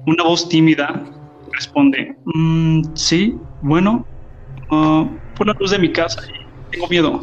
[0.07, 1.03] Una voz tímida
[1.51, 4.05] responde, mm, sí, bueno,
[4.69, 6.21] por la luz de mi casa,
[6.71, 7.21] tengo miedo.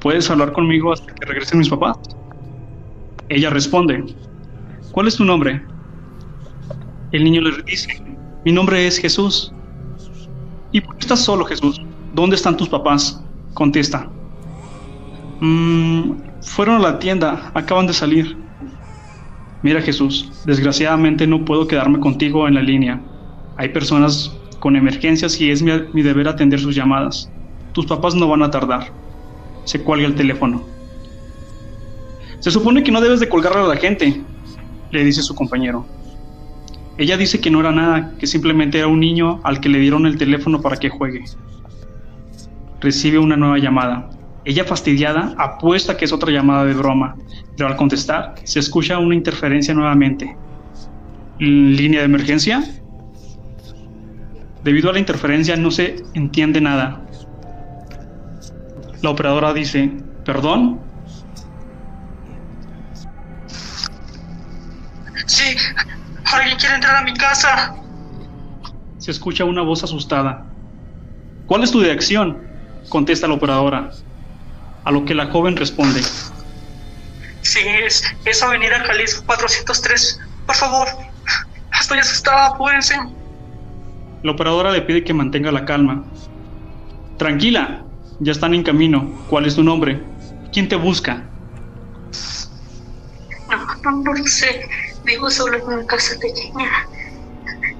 [0.00, 1.96] ¿Puedes hablar conmigo hasta que regresen mis papás?
[3.28, 4.04] Ella responde,
[4.90, 5.64] ¿cuál es tu nombre?
[7.12, 7.88] El niño le dice,
[8.44, 9.52] Mi nombre es Jesús.
[10.72, 11.80] ¿Y por qué estás solo, Jesús?
[12.14, 13.22] ¿Dónde están tus papás?
[13.54, 14.08] Contesta.
[15.40, 18.36] "Mm, fueron a la tienda, acaban de salir.
[19.62, 23.00] Mira Jesús, desgraciadamente no puedo quedarme contigo en la línea.
[23.56, 27.30] Hay personas con emergencias y es mi, mi deber atender sus llamadas.
[27.72, 28.92] Tus papás no van a tardar.
[29.64, 30.62] Se cuelga el teléfono.
[32.40, 34.20] Se supone que no debes de colgarle a la gente,
[34.90, 35.86] le dice su compañero.
[36.98, 40.06] Ella dice que no era nada, que simplemente era un niño al que le dieron
[40.06, 41.24] el teléfono para que juegue.
[42.82, 44.10] Recibe una nueva llamada.
[44.44, 47.14] Ella fastidiada apuesta que es otra llamada de broma,
[47.56, 50.36] pero al contestar se escucha una interferencia nuevamente.
[51.38, 52.64] ¿Línea de emergencia?
[54.64, 57.06] Debido a la interferencia no se entiende nada.
[59.00, 59.92] La operadora dice,
[60.24, 60.80] ¿perdón?
[65.26, 65.54] Sí,
[66.24, 67.76] alguien quiere entrar a mi casa.
[68.98, 70.48] Se escucha una voz asustada.
[71.46, 72.51] ¿Cuál es tu dirección?
[72.92, 73.88] Contesta la operadora.
[74.84, 76.02] A lo que la joven responde.
[77.40, 80.20] Sí, es, es Avenida Jalisco 403.
[80.44, 80.86] Por favor,
[81.80, 82.94] estoy asustada, apúrense.
[84.22, 86.04] La operadora le pide que mantenga la calma.
[87.16, 87.82] Tranquila,
[88.20, 89.24] ya están en camino.
[89.30, 89.98] ¿Cuál es tu nombre?
[90.52, 91.24] ¿Quién te busca?
[93.48, 94.68] No, no, no lo sé.
[95.06, 96.68] Vivo solo en una casa pequeña.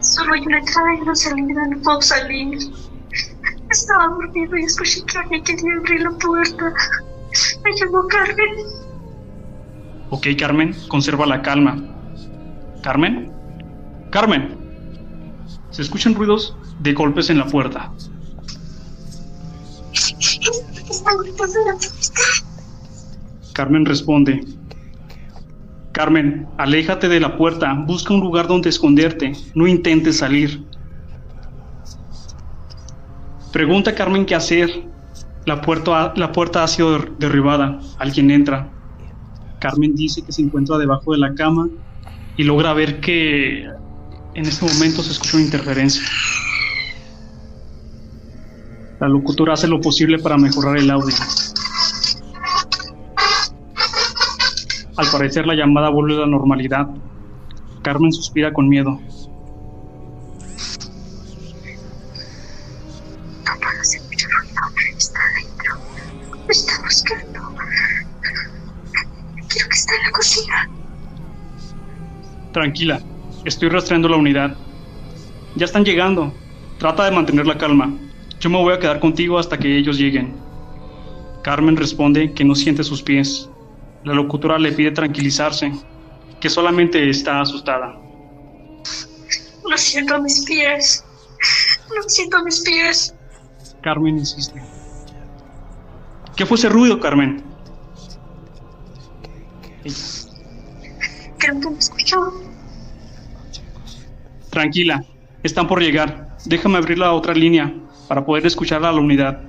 [0.00, 2.58] Solo hay una entrada y una salida, no puedo salir.
[3.72, 6.74] Estaba dormido y escuché que alguien quería abrir la puerta.
[7.64, 8.66] Me llamó Carmen.
[10.10, 11.82] Ok, Carmen, conserva la calma.
[12.82, 13.32] ¿Carmen?
[14.10, 14.58] ¡Carmen!
[15.70, 17.90] Se escuchan ruidos de golpes en la puerta.
[20.90, 21.58] Están la puerta.
[23.54, 24.44] Carmen responde.
[25.92, 30.62] Carmen, aléjate de la puerta, busca un lugar donde esconderte, no intentes salir.
[33.52, 34.70] Pregunta Carmen qué hacer.
[35.44, 37.78] La puerta, la puerta ha sido der- derribada.
[37.98, 38.72] Alguien entra.
[39.58, 41.68] Carmen dice que se encuentra debajo de la cama
[42.36, 43.64] y logra ver que
[44.34, 46.02] en este momento se escucha una interferencia.
[49.00, 51.14] La locutora hace lo posible para mejorar el audio.
[54.96, 56.86] Al parecer la llamada vuelve a la normalidad.
[57.82, 58.98] Carmen suspira con miedo.
[72.52, 73.00] Tranquila,
[73.44, 74.56] estoy rastreando la unidad.
[75.56, 76.32] Ya están llegando.
[76.78, 77.94] Trata de mantener la calma.
[78.40, 80.34] Yo me voy a quedar contigo hasta que ellos lleguen.
[81.42, 83.48] Carmen responde que no siente sus pies.
[84.04, 85.72] La locutora le pide tranquilizarse,
[86.40, 87.98] que solamente está asustada.
[89.68, 91.04] No siento mis pies.
[91.94, 93.14] No siento mis pies.
[93.80, 94.60] Carmen insiste.
[96.36, 97.42] ¿Qué fue ese ruido, Carmen?
[101.42, 102.32] Creo que me escuchó.
[104.50, 105.04] Tranquila,
[105.42, 106.36] están por llegar.
[106.44, 107.74] Déjame abrir la otra línea
[108.06, 109.40] para poder escuchar a la unidad.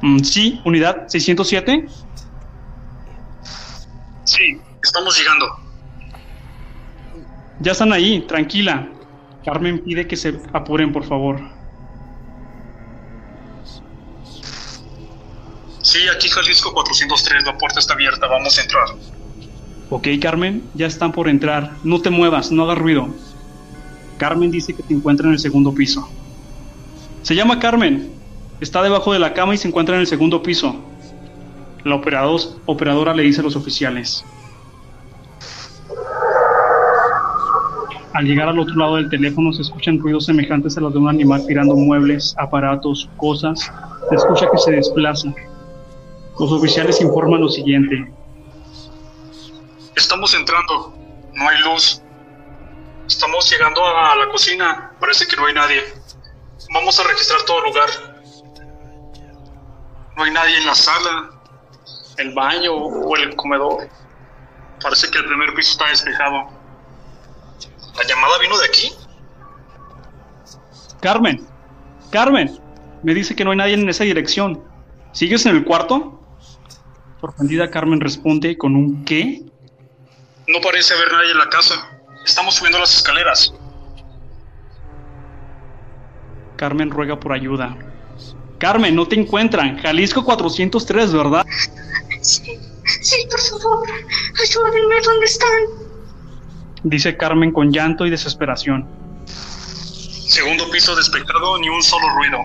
[0.00, 1.86] Mm, sí, unidad 607.
[4.24, 5.46] Sí, estamos llegando.
[7.60, 8.88] Ya están ahí, tranquila.
[9.44, 11.40] Carmen pide que se apuren, por favor.
[15.82, 19.15] Sí, aquí Jalisco 403, la puerta está abierta, vamos a entrar.
[19.88, 21.72] Ok, Carmen, ya están por entrar.
[21.84, 23.08] No te muevas, no hagas ruido.
[24.18, 26.08] Carmen dice que te encuentra en el segundo piso.
[27.22, 28.10] Se llama Carmen.
[28.60, 30.74] Está debajo de la cama y se encuentra en el segundo piso.
[31.84, 34.24] La operadora le dice a los oficiales.
[38.12, 41.08] Al llegar al otro lado del teléfono se escuchan ruidos semejantes a los de un
[41.08, 43.70] animal tirando muebles, aparatos, cosas.
[44.08, 45.32] Se escucha que se desplaza.
[46.40, 48.10] Los oficiales informan lo siguiente.
[49.96, 50.94] Estamos entrando,
[51.32, 52.02] no hay luz.
[53.06, 55.82] Estamos llegando a la cocina, parece que no hay nadie.
[56.72, 57.88] Vamos a registrar todo lugar.
[60.16, 61.30] No hay nadie en la sala,
[62.18, 63.88] el baño o el comedor.
[64.82, 66.46] Parece que el primer piso está despejado.
[67.96, 68.92] ¿La llamada vino de aquí?
[71.00, 71.46] Carmen,
[72.10, 72.60] Carmen,
[73.02, 74.62] me dice que no hay nadie en esa dirección.
[75.12, 76.20] ¿Sigues en el cuarto?
[77.18, 79.42] Sorprendida, Carmen responde con un ¿qué?
[80.48, 81.74] No parece haber nadie en la casa.
[82.24, 83.52] Estamos subiendo las escaleras.
[86.56, 87.76] Carmen ruega por ayuda.
[88.58, 89.78] Carmen, no te encuentran.
[89.78, 91.44] Jalisco 403, ¿verdad?
[92.22, 92.58] Sí,
[93.02, 93.88] sí, por favor.
[94.42, 95.86] Ayúdenme, ¿dónde están?
[96.82, 98.86] Dice Carmen con llanto y desesperación.
[99.26, 102.38] Segundo piso despejado, ni un solo ruido.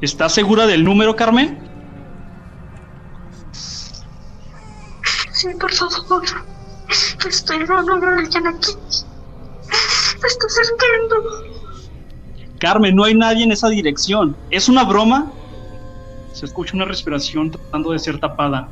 [0.00, 1.71] ¿Estás segura del número, Carmen?
[5.42, 6.22] Sí, por favor.
[7.28, 8.76] Estoy dando alguien aquí.
[8.88, 11.42] Se está acercando.
[12.60, 14.36] Carmen, no hay nadie en esa dirección.
[14.50, 15.32] ¿Es una broma?
[16.32, 18.68] Se escucha una respiración tratando de ser tapada.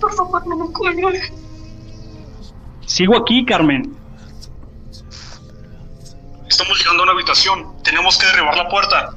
[0.00, 1.20] Por favor, no me cuelgue.
[2.86, 3.94] Sigo aquí, Carmen.
[6.48, 7.82] Estamos llegando a una habitación.
[7.82, 9.10] Tenemos que derribar la puerta.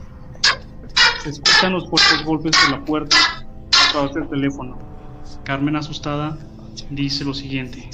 [1.24, 3.16] Se escuchan los fuertes golpes de la puerta
[3.92, 4.78] través del teléfono.
[5.44, 6.38] Carmen, asustada,
[6.90, 7.90] dice lo siguiente.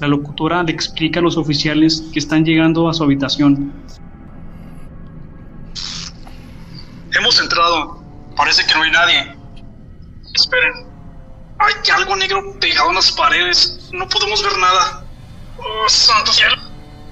[0.00, 3.72] La locutora le explica a los oficiales que están llegando a su habitación.
[7.12, 8.02] Hemos entrado.
[8.36, 9.36] Parece que no hay nadie.
[10.34, 10.72] Esperen.
[11.58, 13.90] Hay algo negro pegado en las paredes.
[13.92, 15.04] No podemos ver nada.
[15.58, 16.56] Oh, santo cielo.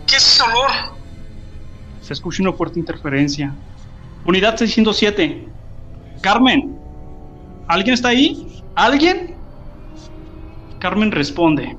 [0.07, 1.00] ¿Qué es ese olor?
[2.13, 3.55] Se una fuerte interferencia.
[4.27, 5.47] Unidad 607.
[6.21, 6.77] Carmen.
[7.69, 8.65] ¿Alguien está ahí?
[8.75, 9.37] ¿Alguien?
[10.81, 11.77] Carmen responde.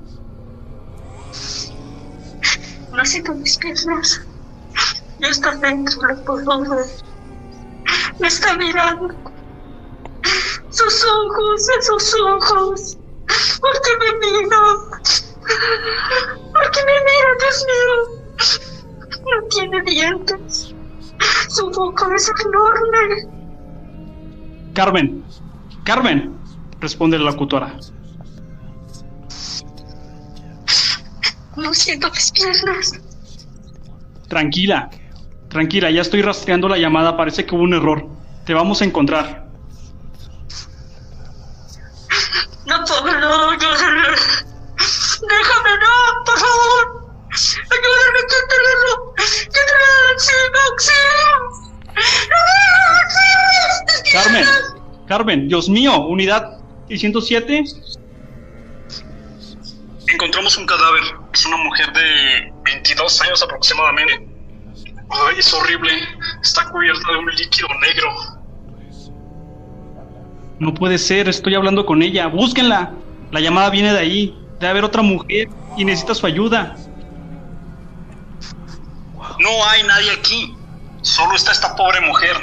[2.94, 4.22] No siento mis piernas.
[5.20, 6.86] Ya está dentro, lo puedo ver.
[8.20, 9.13] Me está mirando.
[10.70, 12.98] Sus ojos, esos ojos.
[13.60, 14.58] ¿Por qué me mira?
[16.54, 18.70] ¿Por qué me mira, Dios mío?
[19.21, 20.73] No tiene dientes.
[21.49, 23.27] Su boca es enorme.
[24.73, 25.23] Carmen.
[25.84, 26.38] Carmen.
[26.79, 27.77] Responde la locutora.
[31.57, 32.99] No siento mis piernas.
[34.27, 34.89] Tranquila.
[35.49, 37.17] Tranquila, ya estoy rastreando la llamada.
[37.17, 38.07] Parece que hubo un error.
[38.45, 39.50] Te vamos a encontrar.
[50.71, 51.12] Auxilio,
[53.03, 54.12] auxilio.
[54.13, 54.45] Carmen.
[55.07, 57.63] Carmen, Dios mío, unidad 607.
[60.07, 61.03] Encontramos un cadáver.
[61.34, 64.27] Es una mujer de 22 años aproximadamente.
[65.10, 65.91] Ay, es horrible.
[66.41, 68.10] Está cubierta de un líquido negro.
[70.60, 72.27] No puede ser, estoy hablando con ella.
[72.27, 72.93] Búsquenla.
[73.31, 74.38] La llamada viene de ahí.
[74.60, 76.75] Debe haber otra mujer y necesita su ayuda.
[79.39, 80.55] No hay nadie aquí.
[81.01, 82.35] Solo está esta pobre mujer.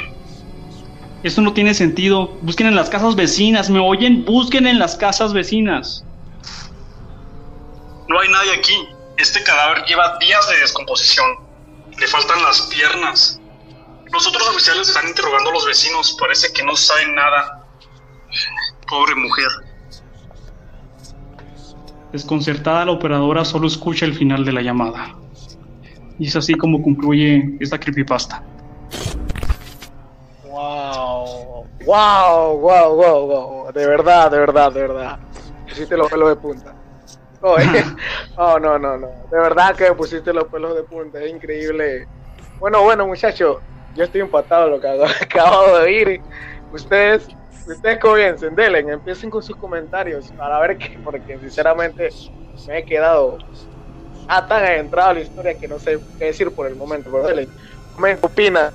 [1.22, 2.38] Eso no tiene sentido.
[2.42, 3.70] Busquen en las casas vecinas.
[3.70, 4.24] ¿Me oyen?
[4.24, 6.04] Busquen en las casas vecinas.
[8.08, 8.88] No hay nadie aquí.
[9.16, 11.26] Este cadáver lleva días de descomposición.
[11.98, 13.40] Le faltan las piernas.
[14.12, 16.16] Los otros oficiales están interrogando a los vecinos.
[16.18, 17.64] Parece que no saben nada.
[18.88, 19.48] Pobre mujer.
[22.12, 25.14] Desconcertada, la operadora solo escucha el final de la llamada.
[26.18, 28.42] Y es así como concluye esta creepypasta.
[30.44, 33.72] Wow, wow, wow, wow, wow.
[33.72, 35.18] De verdad, de verdad, de verdad.
[35.68, 36.74] Pusiste los pelos de punta.
[37.42, 37.84] Oye,
[38.36, 39.08] oh, no, no, no.
[39.30, 41.22] De verdad que pusiste los pelos de punta.
[41.22, 42.08] Es increíble.
[42.58, 43.58] Bueno, bueno, muchachos.
[43.94, 44.88] Yo estoy empatado de lo que
[45.22, 46.20] acabo de oír.
[46.72, 47.28] Ustedes,
[47.66, 52.10] ustedes comiencen, delen, empiecen con sus comentarios para ver qué, porque sinceramente
[52.66, 53.38] me he quedado
[54.28, 57.10] ah, tan adentrado a la historia que no sé qué decir por el momento.
[57.10, 57.50] Pero delen,
[57.94, 58.72] comenten, opina.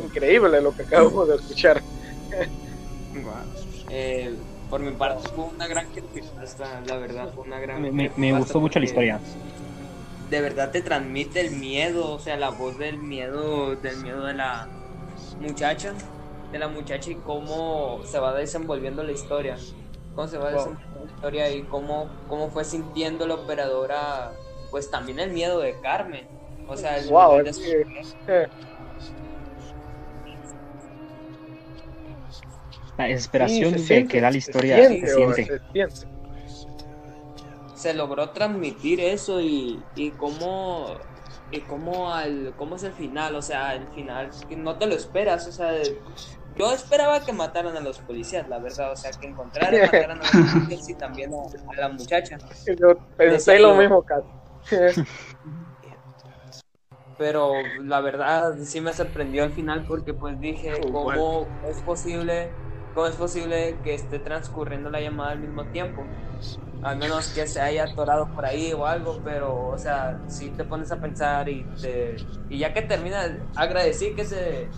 [0.00, 1.82] Increíble lo que acabo de escuchar.
[3.88, 4.36] Eh,
[4.68, 8.38] por mi parte fue una gran creepypasta, la verdad, fue una gran Me, me- me
[8.38, 9.20] gustó mucho la historia.
[10.28, 14.34] De verdad te transmite el miedo, o sea, la voz del miedo, del miedo de
[14.34, 14.68] la
[15.38, 15.94] muchacha,
[16.50, 19.56] de la muchacha y cómo se va desenvolviendo la historia.
[20.14, 20.58] Cómo se va Wow.
[20.58, 24.32] desenvolviendo la historia y cómo, cómo fue sintiendo la operadora,
[24.70, 26.26] pues también el miedo de Carmen.
[26.66, 27.86] O sea, el Wow, es de-
[28.26, 28.46] que-
[32.96, 35.44] La desesperación sí, se de siente, que da la se historia siente, se siente.
[35.44, 36.06] se siente.
[37.74, 40.98] se logró transmitir eso y, y cómo
[41.50, 45.46] y cómo al cómo es el final o sea el final no te lo esperas
[45.46, 45.72] o sea
[46.56, 50.22] yo esperaba que mataran a los policías la verdad o sea que encontraran mataran a
[50.22, 51.36] los policías y también a,
[51.76, 52.38] a la muchacha
[52.80, 53.78] Yo pensé Decía lo yo.
[53.78, 54.26] mismo, casi.
[57.16, 62.58] Pero la verdad sí me sorprendió al final porque pues dije cómo es posible
[62.92, 66.14] cómo es posible que esté transcurriendo la llamada al mismo tiempo
[66.82, 70.64] al menos que se haya atorado por ahí o algo, pero, o sea, si te
[70.64, 74.76] pones a pensar y te y ya que termina, agradecí que se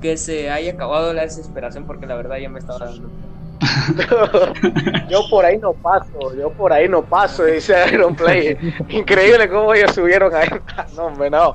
[0.00, 3.14] que se haya acabado la desesperación porque la verdad ya me estaba dando
[5.10, 8.56] yo por ahí no paso, yo por ahí no paso, dice Iron Play.
[8.88, 10.48] Increíble cómo ellos subieron ahí.
[10.96, 11.54] No, hombre, no.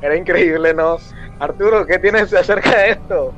[0.00, 0.96] Era increíble, ¿no?
[1.38, 3.32] Arturo, ¿qué tienes acerca de esto?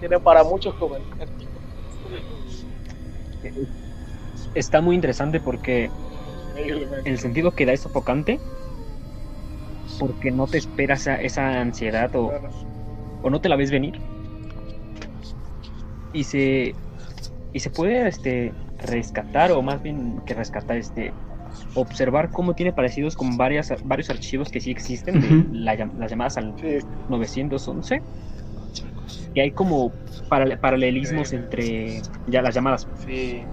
[0.00, 1.48] Tiene para muchos comentarios.
[4.54, 5.90] Está muy interesante porque
[7.04, 8.40] el sentido que da es sofocante
[9.98, 12.32] porque no te esperas esa, esa ansiedad o,
[13.22, 14.00] o no te la ves venir
[16.12, 16.74] y se
[17.54, 21.14] y se puede este rescatar o más bien que rescatar este
[21.74, 26.36] observar cómo tiene parecidos con varias varios archivos que sí existen de la las llamadas
[26.36, 26.78] al Sí,
[27.08, 28.02] 911
[29.32, 29.94] y hay como
[30.28, 32.88] paral- paralelismos entre ya las llamadas.
[32.98, 33.46] Sí.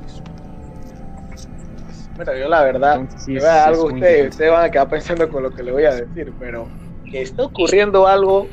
[2.17, 5.51] Mira, yo la verdad, Entonces, sí, algo ustedes, ustedes van a quedar pensando con lo
[5.51, 6.69] que le voy a decir, pero
[7.05, 8.49] que está ocurriendo algo,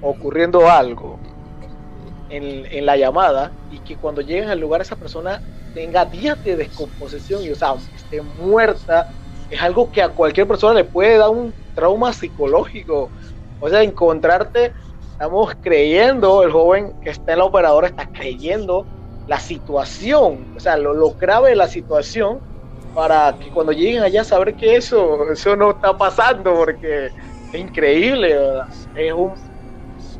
[0.00, 1.20] ocurriendo algo
[2.32, 6.56] en, en la llamada y que cuando lleguen al lugar esa persona tenga días de
[6.56, 9.06] descomposición y o sea, esté muerta,
[9.48, 13.12] es algo que a cualquier persona le puede dar un trauma psicológico.
[13.58, 14.72] O sea, encontrarte,
[15.10, 18.88] estamos creyendo, el joven que está en la operadora está creyendo
[19.26, 22.42] la situación, o sea, lo, lo grave de la situación
[22.92, 27.06] para que cuando lleguen allá saber que eso, eso no está pasando porque
[27.52, 28.66] es increíble, ¿verdad?
[28.94, 29.34] Es un...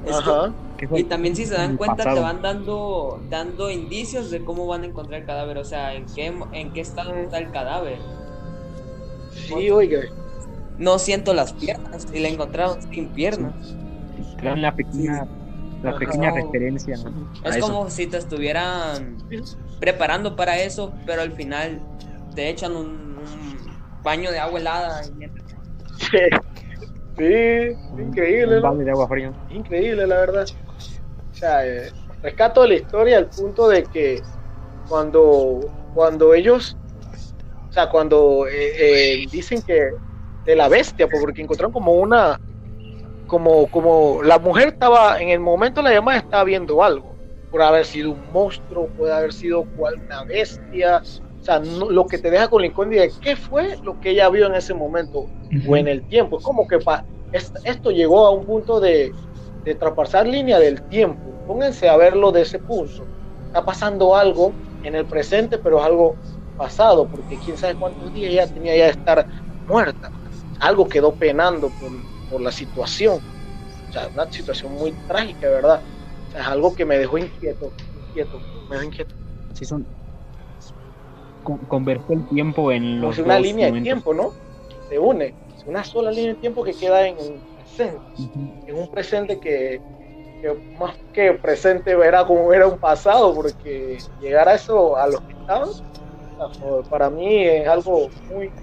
[0.05, 4.67] Es que- Y también si se dan cuenta te van dando dando indicios de cómo
[4.67, 7.99] van a encontrar el cadáver, o sea, en qué en qué estado está el cadáver.
[9.31, 10.01] Sí, oiga.
[10.79, 13.55] No siento las piernas y la encontraron sin piernas.
[14.43, 15.27] dan la pequeña
[15.83, 15.99] la Ajá.
[15.99, 17.11] pequeña referencia ¿no?
[17.45, 17.67] a Es eso.
[17.67, 19.19] como si te estuvieran
[19.81, 21.81] preparando para eso, pero al final
[22.35, 23.59] te echan un, un
[24.03, 25.03] baño de agua helada.
[25.07, 25.13] y-
[25.97, 26.19] Sí,
[27.17, 28.69] sí, increíble, un ¿no?
[28.69, 30.47] balde de agua fría increíble, la verdad.
[31.43, 31.91] Sea, eh,
[32.23, 34.23] rescato la historia al punto de que
[34.87, 35.59] cuando,
[35.93, 39.91] cuando ellos, o sea, cuando eh, eh, dicen que
[40.45, 42.41] de la bestia, pues, porque encontraron como una,
[43.27, 47.19] como, como la mujer estaba, en el momento de la llamada estaba viendo algo,
[47.51, 52.07] por haber sido un monstruo, puede haber sido cual una bestia, o sea, no- lo
[52.07, 54.75] que te deja con la incógnita de qué fue lo que ella vio en ese
[54.75, 55.29] momento
[55.69, 56.39] o en el tiempo.
[56.39, 59.17] Es como que pa- es- esto llegó a un punto de,
[59.65, 61.32] de traspasar línea del tiempo.
[61.47, 63.07] Pónganse a verlo de ese punto.
[63.47, 66.17] Está pasando algo en el presente, pero es algo
[66.57, 69.27] pasado, porque quién sabe cuántos días ya tenía ya de estar
[69.67, 70.11] muerta.
[70.61, 71.91] Algo quedó penando por,
[72.31, 73.21] por la situación.
[73.89, 75.83] O sea, una situación muy trágica, ¿verdad?
[76.29, 79.15] O sea, es algo que me dejó inquieto, inquieto, me dejó inquieto.
[79.55, 79.87] sí son
[81.43, 83.85] con- el tiempo en los si una dos línea de momentos.
[83.93, 84.33] tiempo, ¿no?
[84.89, 85.35] Se une.
[85.57, 88.01] Es una sola línea de tiempo que queda en un presente.
[88.19, 88.53] Ujú.
[88.67, 89.83] en un presente que,
[90.43, 95.23] que más que presente era como era un pasado, porque llegar a eso, a los
[95.23, 95.71] que estaban,
[96.61, 98.55] o para mí es algo muy...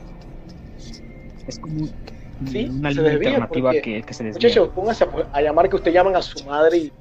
[1.47, 1.89] es como
[2.45, 5.91] Sí, una línea alternativa que, que se desvía Muchachos, pónganse a, a llamar que usted
[5.91, 6.93] llamen a su madre y,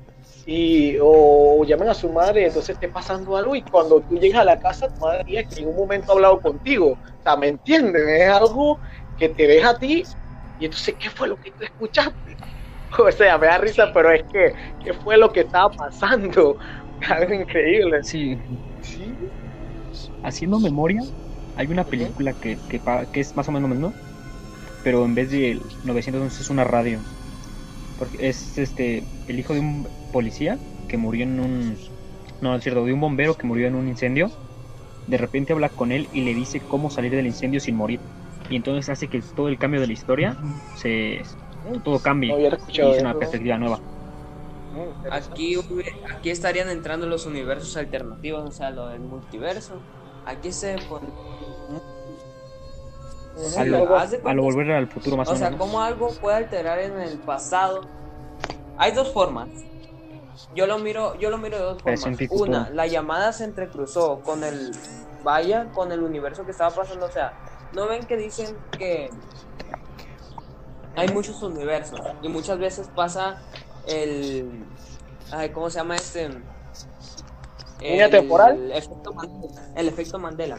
[0.44, 4.40] y- o llamen a su madre y entonces esté pasando algo y cuando tú llegas
[4.42, 6.92] a la casa tu madre diga que en un momento ha hablado contigo.
[6.94, 8.08] O sea, ¿me entienden?
[8.08, 8.80] Es algo
[9.16, 10.04] que te deja a ti
[10.56, 12.27] y entonces, ¿qué fue lo que tú escuchaste?
[12.98, 16.56] O sea, me da risa, pero es que, ¿qué fue lo que estaba pasando?
[17.08, 17.98] Algo increíble.
[18.02, 18.36] sí
[18.82, 19.16] Sí,
[20.22, 21.00] haciendo memoria
[21.56, 23.94] hay una película que, que es más o menos ¿no?
[24.84, 27.00] pero en vez de 911 es una radio
[27.98, 30.58] porque es este el hijo de un policía
[30.88, 31.78] que murió en un
[32.40, 34.30] no es cierto de un bombero que murió en un incendio
[35.06, 38.00] de repente habla con él y le dice cómo salir del incendio sin morir
[38.48, 40.36] y entonces hace que todo el cambio de la historia
[40.74, 41.22] se
[41.84, 43.80] todo cambie no y es una perspectiva nueva.
[45.10, 45.56] Aquí,
[46.14, 49.74] aquí estarían entrando los universos alternativos, o sea, lo del multiverso.
[50.24, 51.08] Aquí se pone.
[53.56, 56.36] A lo, a lo volver al futuro más o, O sea, menos cómo algo puede
[56.36, 57.82] alterar en el pasado.
[58.76, 59.48] Hay dos formas.
[60.54, 62.02] Yo lo miro, yo lo miro de dos formas.
[62.02, 62.28] Presente.
[62.30, 64.72] Una, la llamada se entrecruzó con el
[65.22, 67.06] vaya, con el universo que estaba pasando.
[67.06, 67.32] O sea,
[67.74, 69.10] no ven que dicen que
[70.98, 73.40] hay muchos universos y muchas veces pasa
[73.86, 74.64] el,
[75.30, 76.28] ay, ¿cómo se llama este?
[77.80, 78.72] ¿Línea El temporal?
[78.72, 79.62] efecto Mandela.
[79.76, 80.58] El efecto Mandela.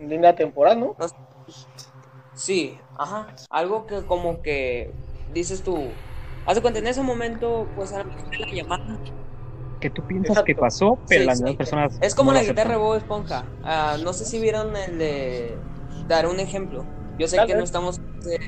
[0.00, 0.96] Línea temporal, ¿no?
[2.34, 3.28] Sí, ajá.
[3.50, 4.92] Algo que como que
[5.32, 5.78] dices tú.
[6.46, 8.98] Haz de cuenta, en ese momento, pues a la llamada.
[9.80, 10.60] que tú piensas que Exacto.
[10.60, 11.56] pasó pero Sí, las sí.
[11.56, 12.76] personas Es como no la guitarra de.
[12.78, 13.44] Bob Esponja.
[13.62, 15.56] Ah, no sé si vieron el de.
[16.08, 16.84] Dar un ejemplo.
[17.18, 17.58] Yo sé Tal que vez.
[17.58, 18.38] no estamos ese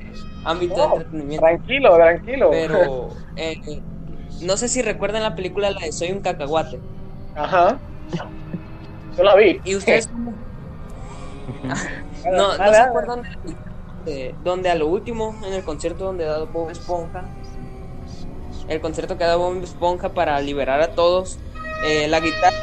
[0.44, 1.46] ámbito de No, entretenimiento.
[1.46, 2.50] Tranquilo, tranquilo.
[2.50, 3.08] Pero.
[3.36, 3.56] eh,
[4.40, 6.80] no sé si recuerdan la película la de Soy un cacahuate.
[7.34, 7.80] Ajá.
[9.16, 9.60] Yo la vi.
[9.64, 10.36] ¿Y ustedes cómo?
[12.30, 12.88] no, ¿no Dale, se dale.
[12.88, 13.58] acuerdan de,
[14.04, 17.32] de- donde a lo último, en el concierto donde da Bob Esponja,
[18.66, 21.42] el concierto que da Bob Esponja para liberar a todos,
[21.80, 22.54] eh, la guitarra,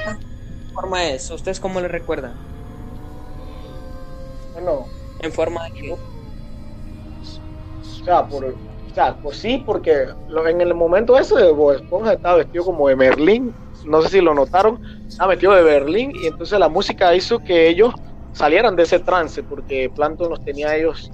[0.60, 1.30] ¿qué forma es?
[1.32, 2.44] ¿Ustedes cómo le recuerdan?
[4.52, 6.00] Bueno, En forma de
[8.08, 10.08] sea, por, o sea, pues sí, porque
[10.48, 13.54] en el momento ese de Bob Esponja estaba vestido como de Merlín,
[13.86, 17.68] no sé si lo notaron, estaba vestido de Berlín y entonces la música hizo que
[17.68, 17.94] ellos
[18.32, 21.12] salieran de ese trance porque Plankton los tenía ellos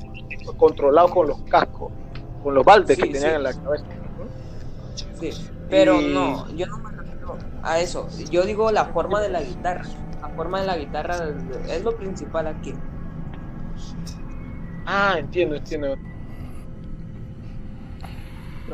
[0.58, 1.92] controlados con los cascos,
[2.42, 3.36] con los baldes que tenían sí.
[3.36, 3.86] en la cabeza.
[5.14, 5.32] Sí,
[5.70, 8.08] pero Y- no, yo no me refiero a eso.
[8.30, 9.86] Yo digo la forma de la guitarra.
[10.22, 11.16] La forma de la guitarra
[11.70, 12.76] es lo principal aquí.
[14.86, 15.98] Ah, entiendo, entiendo.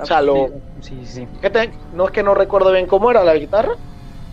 [0.02, 0.50] O sea, lo,
[0.82, 1.28] Sí, sí.
[1.42, 3.72] ¿qué te- no es que no recuerdo bien cómo era la guitarra.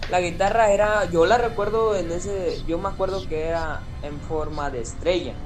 [0.08, 4.70] La guitarra era, yo la recuerdo en ese, yo me acuerdo que era en forma
[4.70, 5.36] de estrella.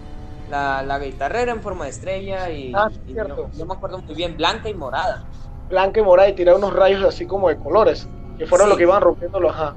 [0.46, 3.36] La, la guitarra era en forma de estrella y, Ah, y cierto.
[3.36, 5.26] yo, yo me acuerdo muy bien, blanca y morada.
[5.70, 8.70] Blanca y morada y tiraba unos rayos así como de colores, que fueron Sí.
[8.70, 9.52] los que iban rompiendo los...
[9.52, 9.76] Ajá.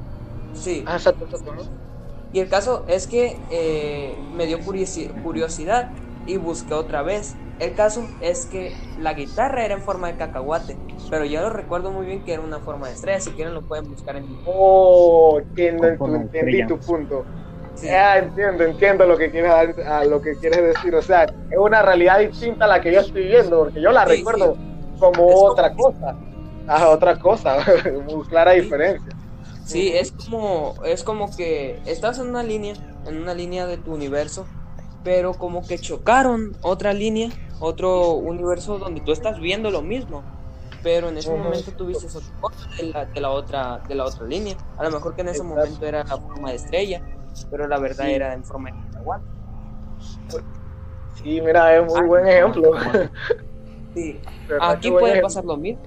[0.52, 0.84] Sí.
[0.86, 1.64] Ah, exacto, exacto, ¿no?
[2.32, 5.94] Y el caso es que eh, me dio curiosi- curiosidad
[6.26, 7.43] y busqué otra vez.
[7.60, 10.78] El caso es que la guitarra era en forma de cacahuate,
[11.10, 13.20] pero yo lo recuerdo muy bien que era una forma de estrella.
[13.20, 14.44] Si quieren lo pueden buscar en YouTube.
[14.48, 17.26] Oh, entiendo, entendí tu punto.
[17.76, 17.88] Sí.
[17.90, 20.94] Ah, entiendo, entiendo lo que quieres a, lo que quieres decir.
[20.96, 24.06] O sea, es una realidad distinta a la que yo estoy viendo, porque yo la
[24.06, 24.56] Sí, recuerdo
[25.00, 26.16] como Es como- otra cosa.
[26.68, 27.58] Ah, otra cosa,
[28.06, 28.62] muy clara Sí.
[28.62, 29.12] diferencia.
[29.66, 32.74] Sí, es como, es como que estás en una línea,
[33.06, 34.48] en una línea de tu universo,
[35.04, 37.30] pero como que chocaron otra línea,
[37.60, 40.24] otro universo donde tú estás viendo lo mismo,
[40.82, 44.26] pero en ese momento tuviste otra cosa de la, de la otra, de la otra
[44.28, 44.56] línea.
[44.78, 45.62] A lo mejor que en ese Exacto.
[45.62, 47.02] momento era la forma de estrella,
[47.50, 48.14] pero la verdad Sí.
[48.14, 49.26] era en forma de cacahuate.
[51.16, 52.72] Sí, mira, es muy Ah, buen ejemplo.
[53.96, 54.20] Sí.
[54.60, 55.82] Aquí puede pasar lo mismo.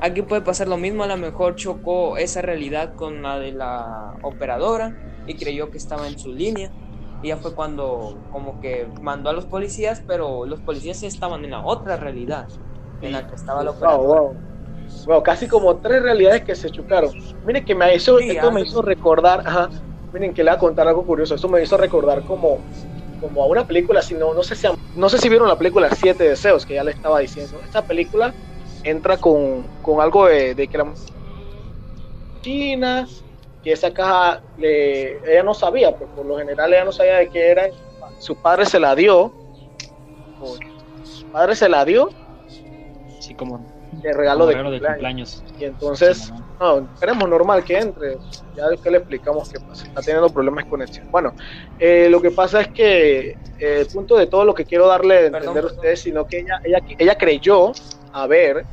[0.00, 1.04] Aquí puede pasar lo mismo.
[1.04, 4.96] A lo mejor chocó esa realidad con la de la operadora
[5.26, 6.72] y creyó que estaba en su línea.
[7.22, 11.52] Y ya fue cuando como que mandó a los policías, pero los policías estaban en
[11.52, 12.48] la otra realidad
[13.00, 14.06] en la que estaba la Wow, operadora.
[14.06, 14.42] wow.
[15.06, 17.12] Wow, casi como tres realidades que se chocaron.
[17.42, 19.70] Miren que me hizo, Sí, esto me algo hizo recordar, ajá,
[20.12, 22.66] miren que le voy a contar algo curioso, esto me hizo recordar como,
[23.18, 25.90] como a una película, si no, no sé si no sé si vieron la película
[25.90, 27.62] Siete Deseos, que ya le estaba diciendo.
[27.64, 28.36] Esta película
[28.82, 30.94] entra con, con algo de, de que la
[32.42, 33.06] China,
[33.62, 37.28] que esa caja le, ella no sabía, pues por lo general ella no sabía de
[37.28, 37.68] qué era,
[38.18, 39.32] su padre se la dio,
[41.04, 42.10] su padre se la dio
[43.20, 45.34] Sí, como de regalo como de regalo de cumpleaños.
[45.36, 45.60] cumpleaños.
[45.60, 48.18] Y entonces, Sí, no, esperemos normal que entre.
[48.56, 49.84] Ya después le explicamos qué pasa.
[49.86, 51.08] Está teniendo problemas de conexión.
[51.10, 51.32] Bueno,
[51.78, 53.36] eh, lo que pasa es que eh,
[53.80, 56.40] el punto de todo lo que quiero darle a entender Perdón, a ustedes, sino que
[56.40, 57.72] ella, ella, ella creyó
[58.12, 58.64] haber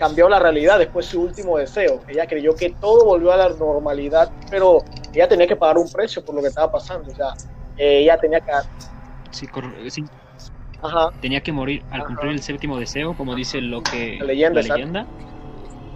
[0.00, 2.02] cambiado la realidad después de su último deseo.
[2.08, 4.82] Ella creyó que todo volvió a la normalidad, pero
[5.12, 7.10] ella tenía que pagar un precio por lo que estaba pasando.
[7.10, 7.28] O sea,
[7.76, 8.50] eh, ella tenía que.
[9.30, 10.04] Sí, cor- sí,
[10.82, 12.06] Ajá, tenía que morir al Ajá.
[12.08, 15.06] cumplir el séptimo deseo, como dice lo que La leyenda, la leyenda.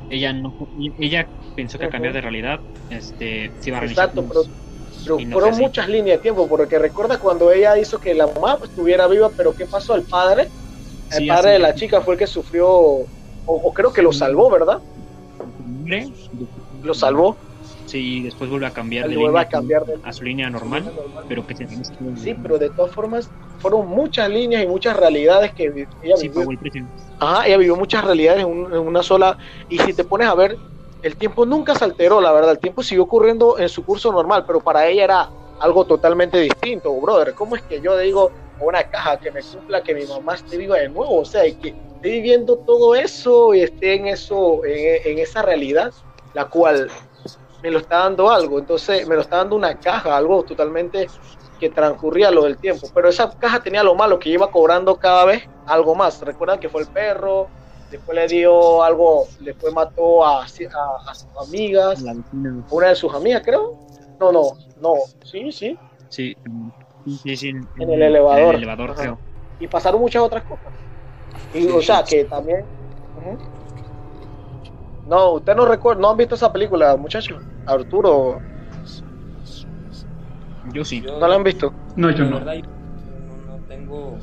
[0.08, 0.54] Ella no,
[0.98, 4.42] ella pensó que al cambiar de realidad, este, se iba a exacto, pero
[5.04, 8.58] Pero no fueron muchas líneas de tiempo, porque recuerda cuando ella hizo que la mamá
[8.58, 9.94] pues, estuviera viva, pero ¿qué pasó?
[9.94, 10.50] El padre,
[11.10, 13.08] el Sí, padre de la chica fue el que sufrió,
[13.46, 14.82] o, o creo que lo salvó, ¿verdad?
[16.82, 17.38] Lo salvó.
[17.86, 20.92] Sí, después vuelve a cambiar de vuelve línea a cambiar de- a su línea normal,
[21.28, 21.66] pero que se
[22.16, 25.64] Sí, pero de todas formas fueron muchas líneas y muchas realidades que
[26.00, 26.48] ella sí vivió.
[26.50, 26.88] el.
[27.18, 29.36] Ajá, ella vivió muchas realidades en, un- en una sola.
[29.68, 30.58] Y si te pones a ver,
[31.02, 32.52] el tiempo nunca se alteró, la verdad.
[32.52, 36.98] El tiempo siguió ocurriendo en su curso normal, pero para ella era algo totalmente distinto,
[37.00, 37.34] brother.
[37.34, 40.78] ¿Cómo es que yo digo una caja que me cumpla que mi mamá esté viva
[40.78, 41.20] de nuevo?
[41.20, 45.40] O sea, y que esté viviendo todo eso y esté en eso, en, en esa
[45.40, 45.92] realidad,
[46.34, 46.90] la cual
[47.62, 48.58] me lo está dando algo.
[48.58, 51.08] Entonces, me lo está dando una caja, algo totalmente
[51.58, 52.88] que transcurría lo del tiempo.
[52.94, 56.20] Pero esa caja tenía lo malo, que iba cobrando cada vez algo más.
[56.20, 57.48] Recuerdan que fue el perro,
[57.90, 62.04] después le dio algo, después mató a, a, a sus amigas,
[62.70, 63.78] una de sus amigas, creo.
[64.20, 64.94] No, no, no,
[65.24, 65.78] sí, sí.
[66.10, 66.36] Sí,
[67.22, 68.56] sí, sí, en, En el elevador.
[68.56, 69.18] el elevador, creo.
[69.58, 70.72] Y pasaron muchas otras cosas.
[71.54, 72.16] Y, Sí, o sea, sí.
[72.16, 72.64] que también.
[75.06, 77.42] No, usted no recuerda, no han visto esa película, muchachos.
[77.66, 78.40] Arturo,
[80.72, 81.00] Yo sí.
[81.00, 81.72] ¿no la han visto?
[81.96, 82.38] No, yo no.
[82.38, 84.18] verdad, yo no, no tengo.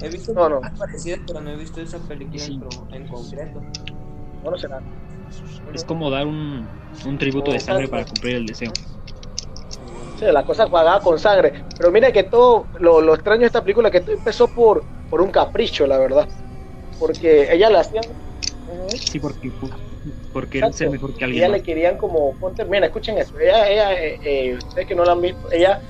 [0.00, 0.60] He visto No, no.
[0.78, 2.60] parecidas, pero no he visto esa película Sí.
[2.92, 3.60] en, concreto.
[4.42, 4.82] No, no sé nada.
[5.72, 6.68] Es como dar un,
[7.06, 8.72] un tributo de sangre para cumplir el deseo.
[10.18, 11.64] sé, la cosa pagada con sangre.
[11.76, 15.20] Pero mira que todo, lo, lo extraño de esta película, que todo empezó por, por
[15.20, 16.26] un capricho, la verdad.
[16.98, 18.02] Porque ella la hacían...
[18.88, 19.52] Sí, porque,
[20.32, 21.42] porque era ser mejor que alguien.
[21.42, 21.66] Ella le más.
[21.66, 25.20] querían como, ponte, mira, escuchen eso, ella, ella eh, eh, ustedes que no la han
[25.20, 25.82] visto, ella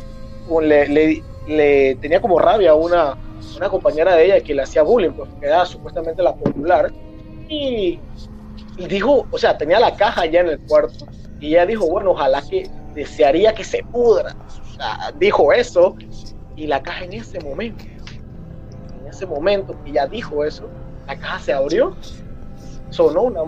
[0.45, 3.17] como le, le, le tenía como rabia a una,
[3.57, 6.93] una compañera de ella que le hacía bullying, pues que era supuestamente la popular,
[7.49, 8.01] y,
[8.77, 11.07] y dijo, o sea, tenía la caja ya en el cuarto,
[11.39, 15.95] y ella dijo, bueno, ojalá que desearía que se pudra, o sea, dijo eso,
[16.57, 18.02] y la caja en ese momento, en
[19.13, 20.73] ese momento que ella dijo eso,
[21.07, 21.97] la caja se abrió,
[22.89, 23.41] sonó una...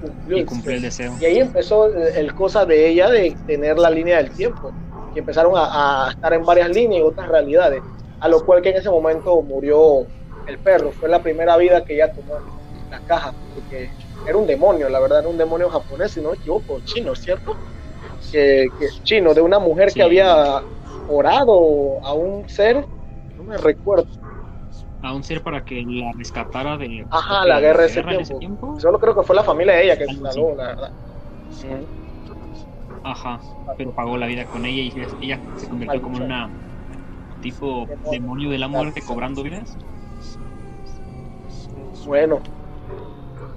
[0.00, 1.18] cumplió Y cumplió el deseo.
[1.18, 4.74] y ahí empezó el, el cosa de ella de tener la línea del tiempo,
[5.12, 7.84] que empezaron a, a estar en varias líneas y otras realidades,
[8.20, 10.10] a lo cual que en ese momento murió
[10.44, 12.44] el perro, fue la primera vida que ella tomó en
[12.90, 13.94] la caja, porque
[14.24, 17.60] era un demonio, la verdad, era un demonio japonés, si no me equivoco, chino, ¿cierto?
[18.30, 19.94] Que, que chino, de una mujer Sí.
[19.94, 20.64] que había
[21.06, 22.88] orado a un ser,
[23.34, 24.06] no me recuerdo,
[25.02, 27.06] A un ser para que la rescatara de.
[27.10, 28.78] ajá, la guerra de ese tiempo.
[28.80, 30.92] Solo creo que fue la familia de ella que Algo salvó, la verdad.
[33.02, 33.40] Ajá,
[33.78, 36.50] pero pagó la vida con ella y ella se convirtió como en una
[37.40, 39.76] tipo demonio de la muerte cobrando vidas.
[42.04, 42.40] Bueno,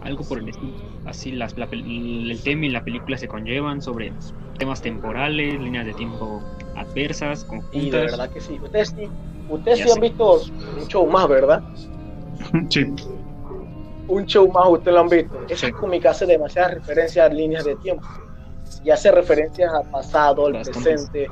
[0.01, 0.73] Algo por el estilo.
[1.05, 4.13] Así las, la el tema y la película se conllevan sobre
[4.57, 6.43] temas temporales, líneas de tiempo
[6.75, 8.11] adversas, Y de conjuntas.
[8.11, 8.59] verdad que sí.
[8.61, 9.09] Ustedes sí,
[9.49, 10.41] ustedes Ya sí han visto
[10.77, 11.63] un show más, ¿verdad?
[12.69, 12.85] Sí.
[14.07, 15.39] Un show más, ustedes lo han visto.
[15.47, 15.73] Esa Sí.
[15.73, 18.07] cómica hace demasiadas referencias a líneas de tiempo.
[18.83, 21.27] Y hace referencias al pasado, al presente.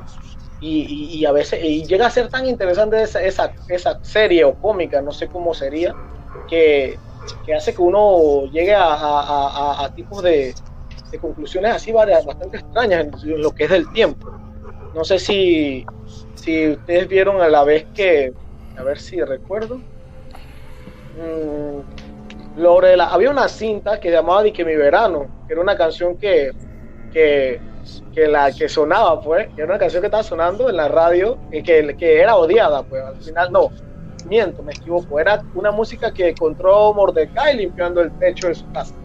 [0.60, 4.44] Y, y- y a veces y llega a ser tan interesante esa, esa, esa serie
[4.44, 5.94] o cómica, no sé cómo sería,
[6.50, 6.98] que,
[7.46, 9.48] que hace que uno llegue a, a- a-
[9.82, 10.54] a- a tipos de,
[11.12, 14.32] de conclusiones así bastante extrañas en, en lo que es del tiempo.
[14.96, 15.86] No sé si,
[16.38, 18.32] si ustedes vieron a la vez que,
[18.76, 19.82] a ver si recuerdo,
[21.14, 21.80] mm,
[22.56, 25.76] lo de la- había una cinta que llamaba Di que mi verano, que era una
[25.76, 26.52] canción que,
[27.10, 27.62] que,
[28.12, 31.64] que la que sonaba, pues, era una canción que estaba sonando en la radio y
[31.64, 33.72] que, que era odiada, pues, al final no,
[34.26, 38.96] miento, me equivoco, era una música que encontró Mordecai limpiando el techo de su casa.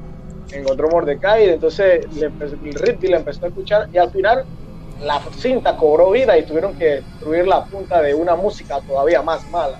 [0.50, 4.44] Encontró Mordecai y entonces el Ridley la empezó a escuchar y al final
[5.04, 9.48] la cinta cobró vida y tuvieron que destruir la punta de una música todavía más
[9.50, 9.76] mala.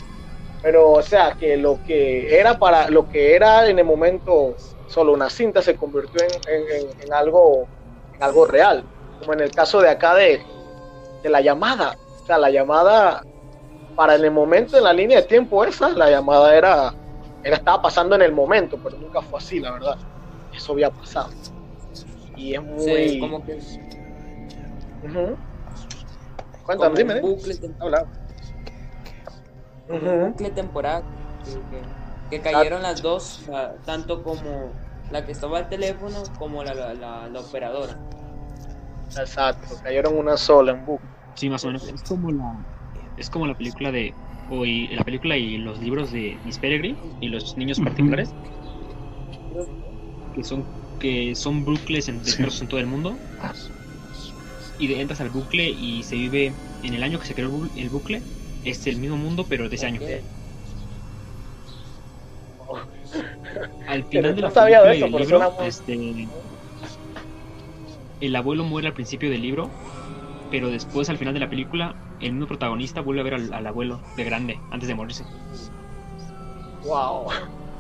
[0.61, 4.55] Pero, o sea, que lo que era para lo que era en el momento
[4.87, 7.69] solo una cinta se convirtió en, en- en- en algo
[8.13, 8.87] en algo real,
[9.19, 10.45] como en el caso de acá de,
[11.23, 11.97] de la llamada.
[12.23, 13.23] O sea, la llamada
[13.97, 16.95] para en el momento en la línea de tiempo esa, la llamada era,
[17.43, 19.97] era estaba pasando en el momento, pero nunca fue así, la verdad.
[20.53, 21.31] Eso había pasado.
[22.37, 23.59] Y es muy Sí, como que
[25.03, 25.37] Ujú.
[26.65, 28.07] Cuéntame, dime, bucle, tem- Habla.
[29.89, 30.27] un Ujú.
[30.29, 31.05] bucle temporal
[31.45, 31.83] que,
[32.31, 34.73] que cayeron las dos, la- tanto como
[35.11, 37.99] la que estaba al teléfono como la, la, la- la operadora.
[39.17, 41.11] Exacto, cayeron una sola en bucle.
[41.35, 41.83] Sí, más o menos.
[41.89, 42.55] Es como la,
[43.17, 44.15] es como la película de,
[44.49, 48.35] o y- la película y los libros de Miss Peregrine y los niños particulares,
[50.33, 50.65] que son,
[50.99, 52.43] que son bucles en, Sí.
[52.43, 53.19] en todo el mundo.
[54.83, 57.55] Y de- entras al bucle y se vive en el año que se creó el
[57.55, 58.25] bu- el bucle,
[58.65, 60.01] es el mismo mundo, pero de ese año.
[63.87, 66.29] Al final de la no sabía de película y eso, del libro, muy- este,
[68.19, 69.71] el abuelo muere al principio del libro,
[70.51, 73.67] pero después al final de la película, el mismo protagonista vuelve a ver al, al
[73.69, 75.25] abuelo de grande, antes de morirse.
[76.83, 77.29] Wow.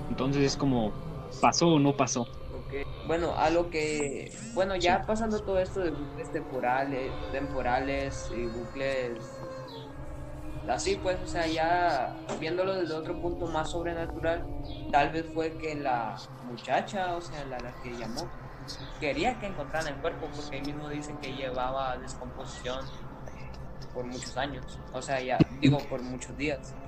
[0.09, 0.92] Entonces es como,
[1.40, 2.28] ¿pasó o no pasó?
[3.03, 9.43] Bueno, a lo que, bueno, ya pasando todo esto de bucles temporales, temporales y bucles
[10.66, 14.49] así pues, o sea, ya viéndolo desde otro punto más sobrenatural,
[14.91, 18.37] tal vez fue que la muchacha, o sea, la, la que llamó,
[18.99, 22.93] quería que encontraran el cuerpo porque ahí mismo dicen que llevaba descomposición
[23.93, 26.79] por muchos años, o sea, ya digo por muchos días.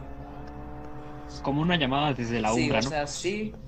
[1.42, 2.90] Como una llamada desde la sí, umbra, o ¿no?
[2.90, 3.63] sea, sí,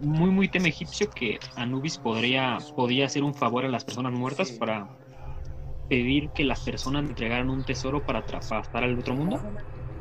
[0.00, 4.48] muy, muy tema egipcio que Anubis podría, podía hacer un favor a las personas muertas
[4.48, 4.58] Sí.
[4.58, 4.88] para
[5.88, 9.40] pedir que las personas entregaran un tesoro para traspasar al otro mundo.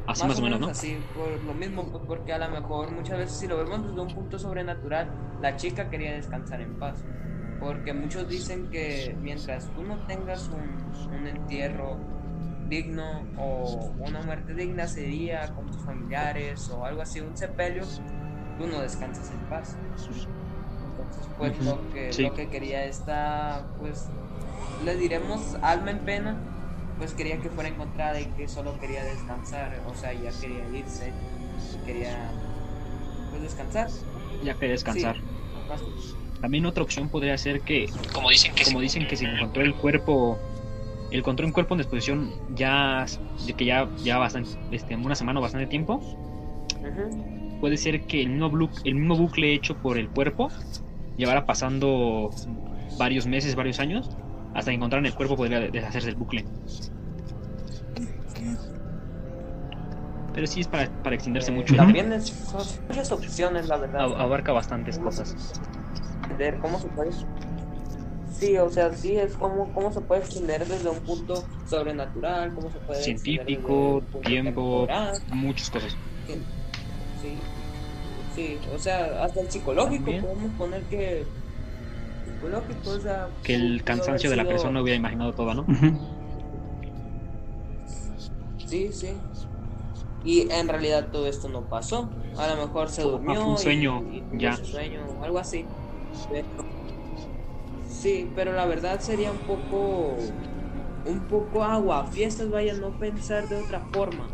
[0.08, 0.68] Así más, o menos, ¿no?
[0.68, 4.14] así, por lo mismo, porque a lo mejor muchas veces si lo vemos desde un
[4.14, 7.04] punto sobrenatural, la chica quería descansar en paz.
[7.60, 10.62] Porque muchos dicen que mientras tú no tengas un,
[11.12, 11.98] un entierro
[12.68, 17.84] digno o una muerte digna sería con tus familiares o algo así, un sepelio,
[18.58, 19.78] tú no descansas en paz.
[20.84, 22.24] Entonces, pues lo, que, sí.
[22.24, 24.08] lo que quería esta, pues,
[24.84, 26.42] le diremos alma en pena,
[26.98, 31.12] pues quería que fuera encontrada y que solo quería descansar, o sea, ya quería irse,
[31.86, 32.32] quería
[33.30, 33.90] pues descansar.
[34.44, 35.18] Ya que descansar.
[35.18, 35.24] Sí,
[36.40, 39.76] También otra opción podría ser que, como dicen que, como dicen que se encontró el
[39.76, 40.38] cuerpo,
[41.12, 43.06] el encontró un cuerpo en disposición ya,
[43.46, 46.02] de que ya, ya bastante, este, una semana o bastante tiempo,
[46.82, 47.45] Ujú.
[47.60, 50.52] Puede ser que el mismo, blu- el mismo bucle hecho por el cuerpo
[51.16, 52.30] llevara pasando
[52.98, 54.10] varios meses, varios años,
[54.54, 56.46] hasta que encontraran el cuerpo podría de- deshacerse el bucle.
[60.34, 61.76] Pero sí es para, para extenderse Eh, mucho.
[61.76, 64.02] También es, son varias opciones, la verdad.
[64.02, 65.62] Ab- Abarca bastantes cosas.
[66.24, 67.12] entender cómo se puede
[68.28, 72.70] sí o sea sí es como cómo se puede extender desde un punto sobrenatural cómo
[72.70, 74.88] se puede Científico, tiempo,
[75.32, 75.96] muchas cosas.
[76.26, 76.42] que-
[77.26, 77.38] sí.
[78.36, 80.22] Sí o sea hasta el psicológico También.
[80.24, 81.26] podemos poner que
[82.26, 85.66] psicológico o sea Que el cansancio de la sido- persona hubiera imaginado todo, ¿no?
[88.68, 89.10] Sí sí.
[90.24, 92.10] Y en realidad todo esto no pasó.
[92.38, 94.50] A lo mejor se durmió fue un y- sueño, y tuvo ya.
[94.52, 95.66] ese sueño algo así.
[96.30, 96.48] Pero-
[97.88, 100.18] sí pero la verdad sería un poco
[101.06, 102.08] un poco agua.
[102.08, 104.28] Fiestas vaya no pensar de otra forma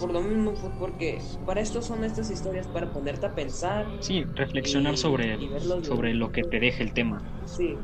[0.00, 4.24] por lo mismo pues porque para esto son estas historias para ponerte a pensar Sí,
[4.34, 5.50] reflexionar Y- sobre, y
[5.82, 7.22] sobre lo que te deja el tema.
[7.46, 7.76] sí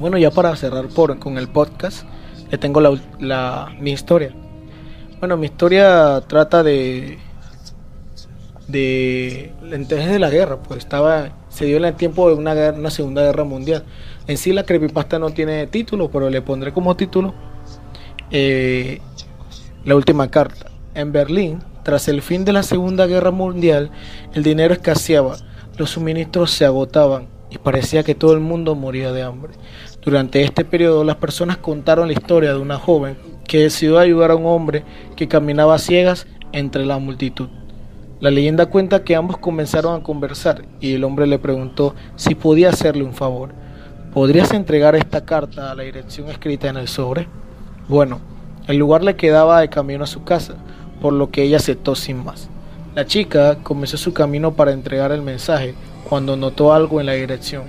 [0.00, 2.04] Bueno, ya para cerrar por, con el podcast,
[2.50, 4.34] le tengo la, ul- la- mi historia.
[5.20, 7.18] Bueno, mi historia trata de
[8.66, 12.76] de antes de la guerra, pues estaba se dio en el tiempo de una, guerra-
[12.78, 13.84] una segunda guerra mundial.
[14.26, 17.34] En sí la creepypasta no tiene título, pero le pondré como título
[18.30, 19.00] eh,
[19.84, 20.70] la última carta.
[20.94, 23.90] En Berlín, tras el fin de la Segunda Guerra Mundial,
[24.32, 25.36] el dinero escaseaba,
[25.76, 29.52] los suministros se agotaban y parecía que todo el mundo moría de hambre.
[30.02, 33.16] Durante este periodo las personas contaron la historia de una joven
[33.46, 34.84] que decidió ayudar a un hombre
[35.16, 37.48] que caminaba a ciegas entre la multitud.
[38.20, 42.70] La leyenda cuenta que ambos comenzaron a conversar y el hombre le preguntó si podía
[42.70, 43.54] hacerle un favor.
[44.14, 47.26] ¿Podrías entregar esta carta a la dirección escrita en el sobre?
[47.88, 48.20] Bueno,
[48.68, 50.54] el lugar le quedaba de camino a su casa,
[51.02, 52.48] por lo que ella aceptó sin más.
[52.94, 55.74] La chica comenzó su camino para entregar el mensaje
[56.08, 57.64] cuando notó algo en la dirección,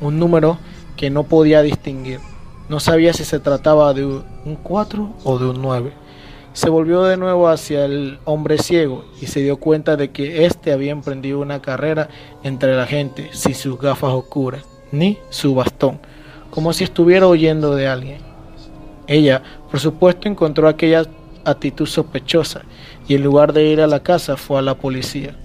[0.00, 0.56] un número
[0.96, 2.20] que no podía distinguir.
[2.70, 5.92] No sabía si se trataba de un 4 o de un 9.
[6.54, 10.72] Se volvió de nuevo hacia el hombre ciego y se dio cuenta de que éste
[10.72, 12.08] había emprendido una carrera
[12.42, 14.64] entre la gente sin sus gafas oscuras,
[14.98, 16.00] ni su bastón,
[16.50, 18.18] como si estuviera huyendo de alguien.
[19.06, 21.04] Ella, por supuesto, encontró aquella
[21.44, 22.62] actitud sospechosa
[23.06, 25.36] y en lugar de ir a la casa fue a la policía.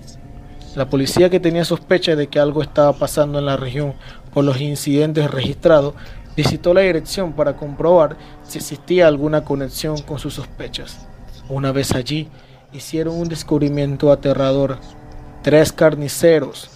[0.76, 3.96] La policía que tenía sospechas de que algo estaba pasando en la región
[4.34, 5.96] por los incidentes registrados
[6.38, 11.06] visitó la dirección para comprobar si existía alguna conexión con sus sospechas.
[11.50, 12.30] Una vez allí,
[12.72, 14.78] hicieron un descubrimiento aterrador.
[15.42, 16.70] Tres carniceros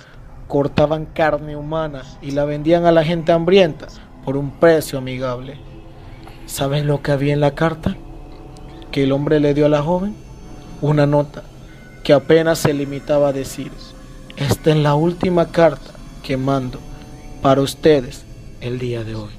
[0.47, 3.87] cortaban carne humana y la vendían a la gente hambrienta
[4.25, 5.57] por un precio amigable.
[6.45, 7.95] ¿Saben lo que había en la carta?
[8.91, 10.15] Que el hombre le dio a la joven
[10.81, 11.43] una nota
[12.03, 13.71] que apenas se limitaba a decir,
[14.35, 15.91] esta es la última carta
[16.21, 16.79] que mando
[17.41, 18.25] para ustedes
[18.61, 19.31] el día de hoy.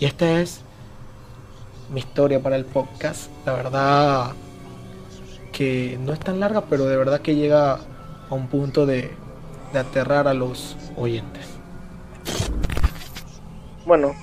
[0.00, 0.62] Y esta es
[1.92, 3.30] mi historia para el podcast.
[3.44, 4.32] La verdad
[5.52, 7.80] que no es tan larga, pero de verdad que llega
[8.30, 9.10] a un punto de,
[9.72, 11.46] de aterrar a los oyentes.
[13.86, 14.14] Bueno,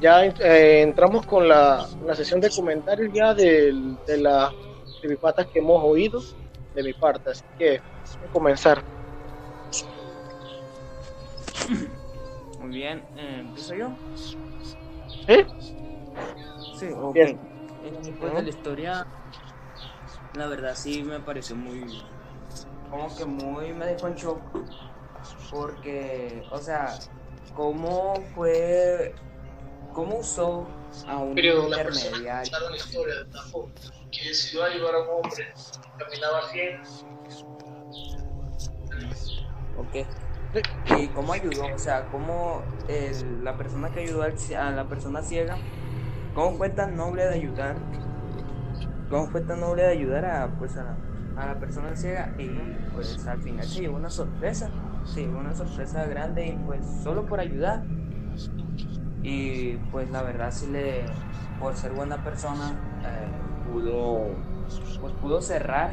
[0.00, 4.52] ya eh, entramos con la, la sesión de comentarios ya del- de las
[5.00, 6.20] creepypastas que hemos oído
[6.74, 7.80] de mi parte, así que
[8.20, 8.82] voy a comenzar.
[12.60, 13.88] muy bien eh, empiezo yo
[15.28, 15.46] ¿Eh?
[16.78, 17.14] Sí, ok.
[17.14, 17.38] Bien.
[18.18, 19.06] Pues de la historia,
[20.34, 21.84] la verdad sí me pareció muy,
[22.94, 24.40] como que muy, me dejó en shock,
[25.50, 26.96] porque, o sea,
[27.52, 29.14] cómo fue,
[29.92, 30.68] cómo usó
[31.08, 31.36] a un
[32.76, 33.74] historia de esta joven
[34.12, 35.44] que decidió ayudar a un hombre
[35.98, 36.80] caminaba bien.
[39.76, 39.96] Ok.
[40.96, 45.58] Y cómo ayudó, o sea, cómo el- la persona que ayudó a la persona ciega,
[46.32, 47.74] cómo fue tan noble de ayudar,
[49.10, 52.48] cómo fue tan noble de ayudar a, pues, a, la, a la persona ciega y
[52.92, 54.70] pues al final se llevó una sorpresa,
[55.04, 57.84] se llevó una sorpresa grande y pues solo por ayudar.
[59.22, 61.06] Y pues la verdad sí le,
[61.58, 63.28] por ser buena persona, eh,
[63.64, 64.36] pudo,
[65.00, 65.92] pues pudo cerrar,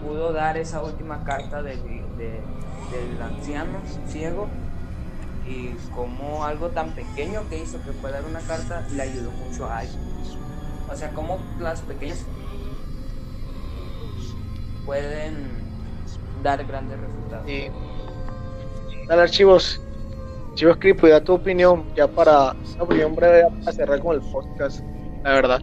[0.00, 1.82] pudo dar esa última carta del,
[2.16, 2.42] de-
[2.90, 4.48] del anciano ciego
[5.44, 9.66] y cómo algo tan pequeño que hizo que fue dar una carta le ayudó mucho
[9.66, 10.00] a alguien.
[10.90, 12.24] O sea, cómo las pequeñas
[14.84, 15.34] pueden
[16.42, 17.48] dar grandes resultados.
[17.48, 17.70] Y
[19.06, 19.80] dale archivos,
[20.50, 24.22] archivos Cripo y da tu opinión ya para una opinión breve para cerrar con el
[24.30, 24.80] podcast,
[25.24, 25.62] la verdad.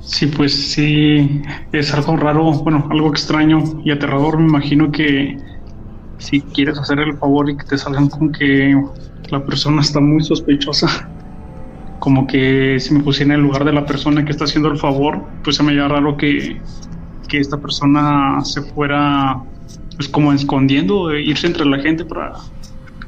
[0.00, 4.38] Sí, pues sí, es algo raro, bueno, algo extraño y aterrador.
[4.38, 5.36] Me imagino que
[6.18, 8.74] si quieres hacer el favor y que te salgan con que
[9.30, 11.10] la persona está muy sospechosa,
[11.98, 14.78] como que si me pusiera en el lugar de la persona que está haciendo el
[14.78, 16.60] favor, pues se me haría raro que,
[17.30, 19.40] que esta persona se fuera,
[19.96, 22.32] pues como escondiendo, irse entre la gente para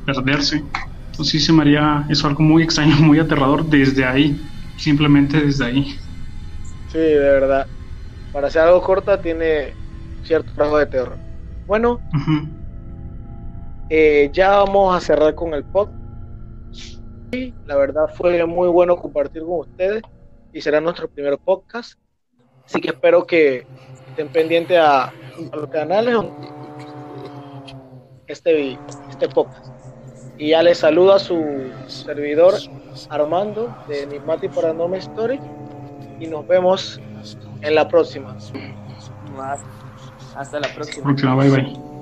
[0.07, 0.63] perderse.
[1.11, 4.41] Entonces sí se me haría eso algo muy extraño, muy aterrador desde ahí,
[4.79, 5.99] simplemente desde ahí.
[6.89, 7.67] Sí, de verdad.
[8.33, 9.75] Para hacer algo corta tiene
[10.23, 11.19] cierto rasgo de terror.
[11.67, 12.01] Bueno,
[13.91, 15.89] eh, ya vamos a cerrar con el pod.
[16.71, 20.03] Sí, la verdad fue muy bueno compartir con ustedes
[20.53, 21.99] y será nuestro primer podcast.
[22.65, 23.67] Así que espero que
[24.13, 25.13] estén pendientes a,
[25.53, 26.15] los canales
[28.27, 28.79] este,
[29.11, 29.67] este podcast.
[30.37, 31.43] Y ya les saluda su
[31.87, 32.55] servidor
[33.09, 35.41] Armando de Enigmatic Paranormal Story
[36.21, 37.01] y nos vemos
[37.63, 38.37] en la próxima.
[40.37, 41.05] Hasta la próxima.
[41.05, 41.93] Próxima, bye bye.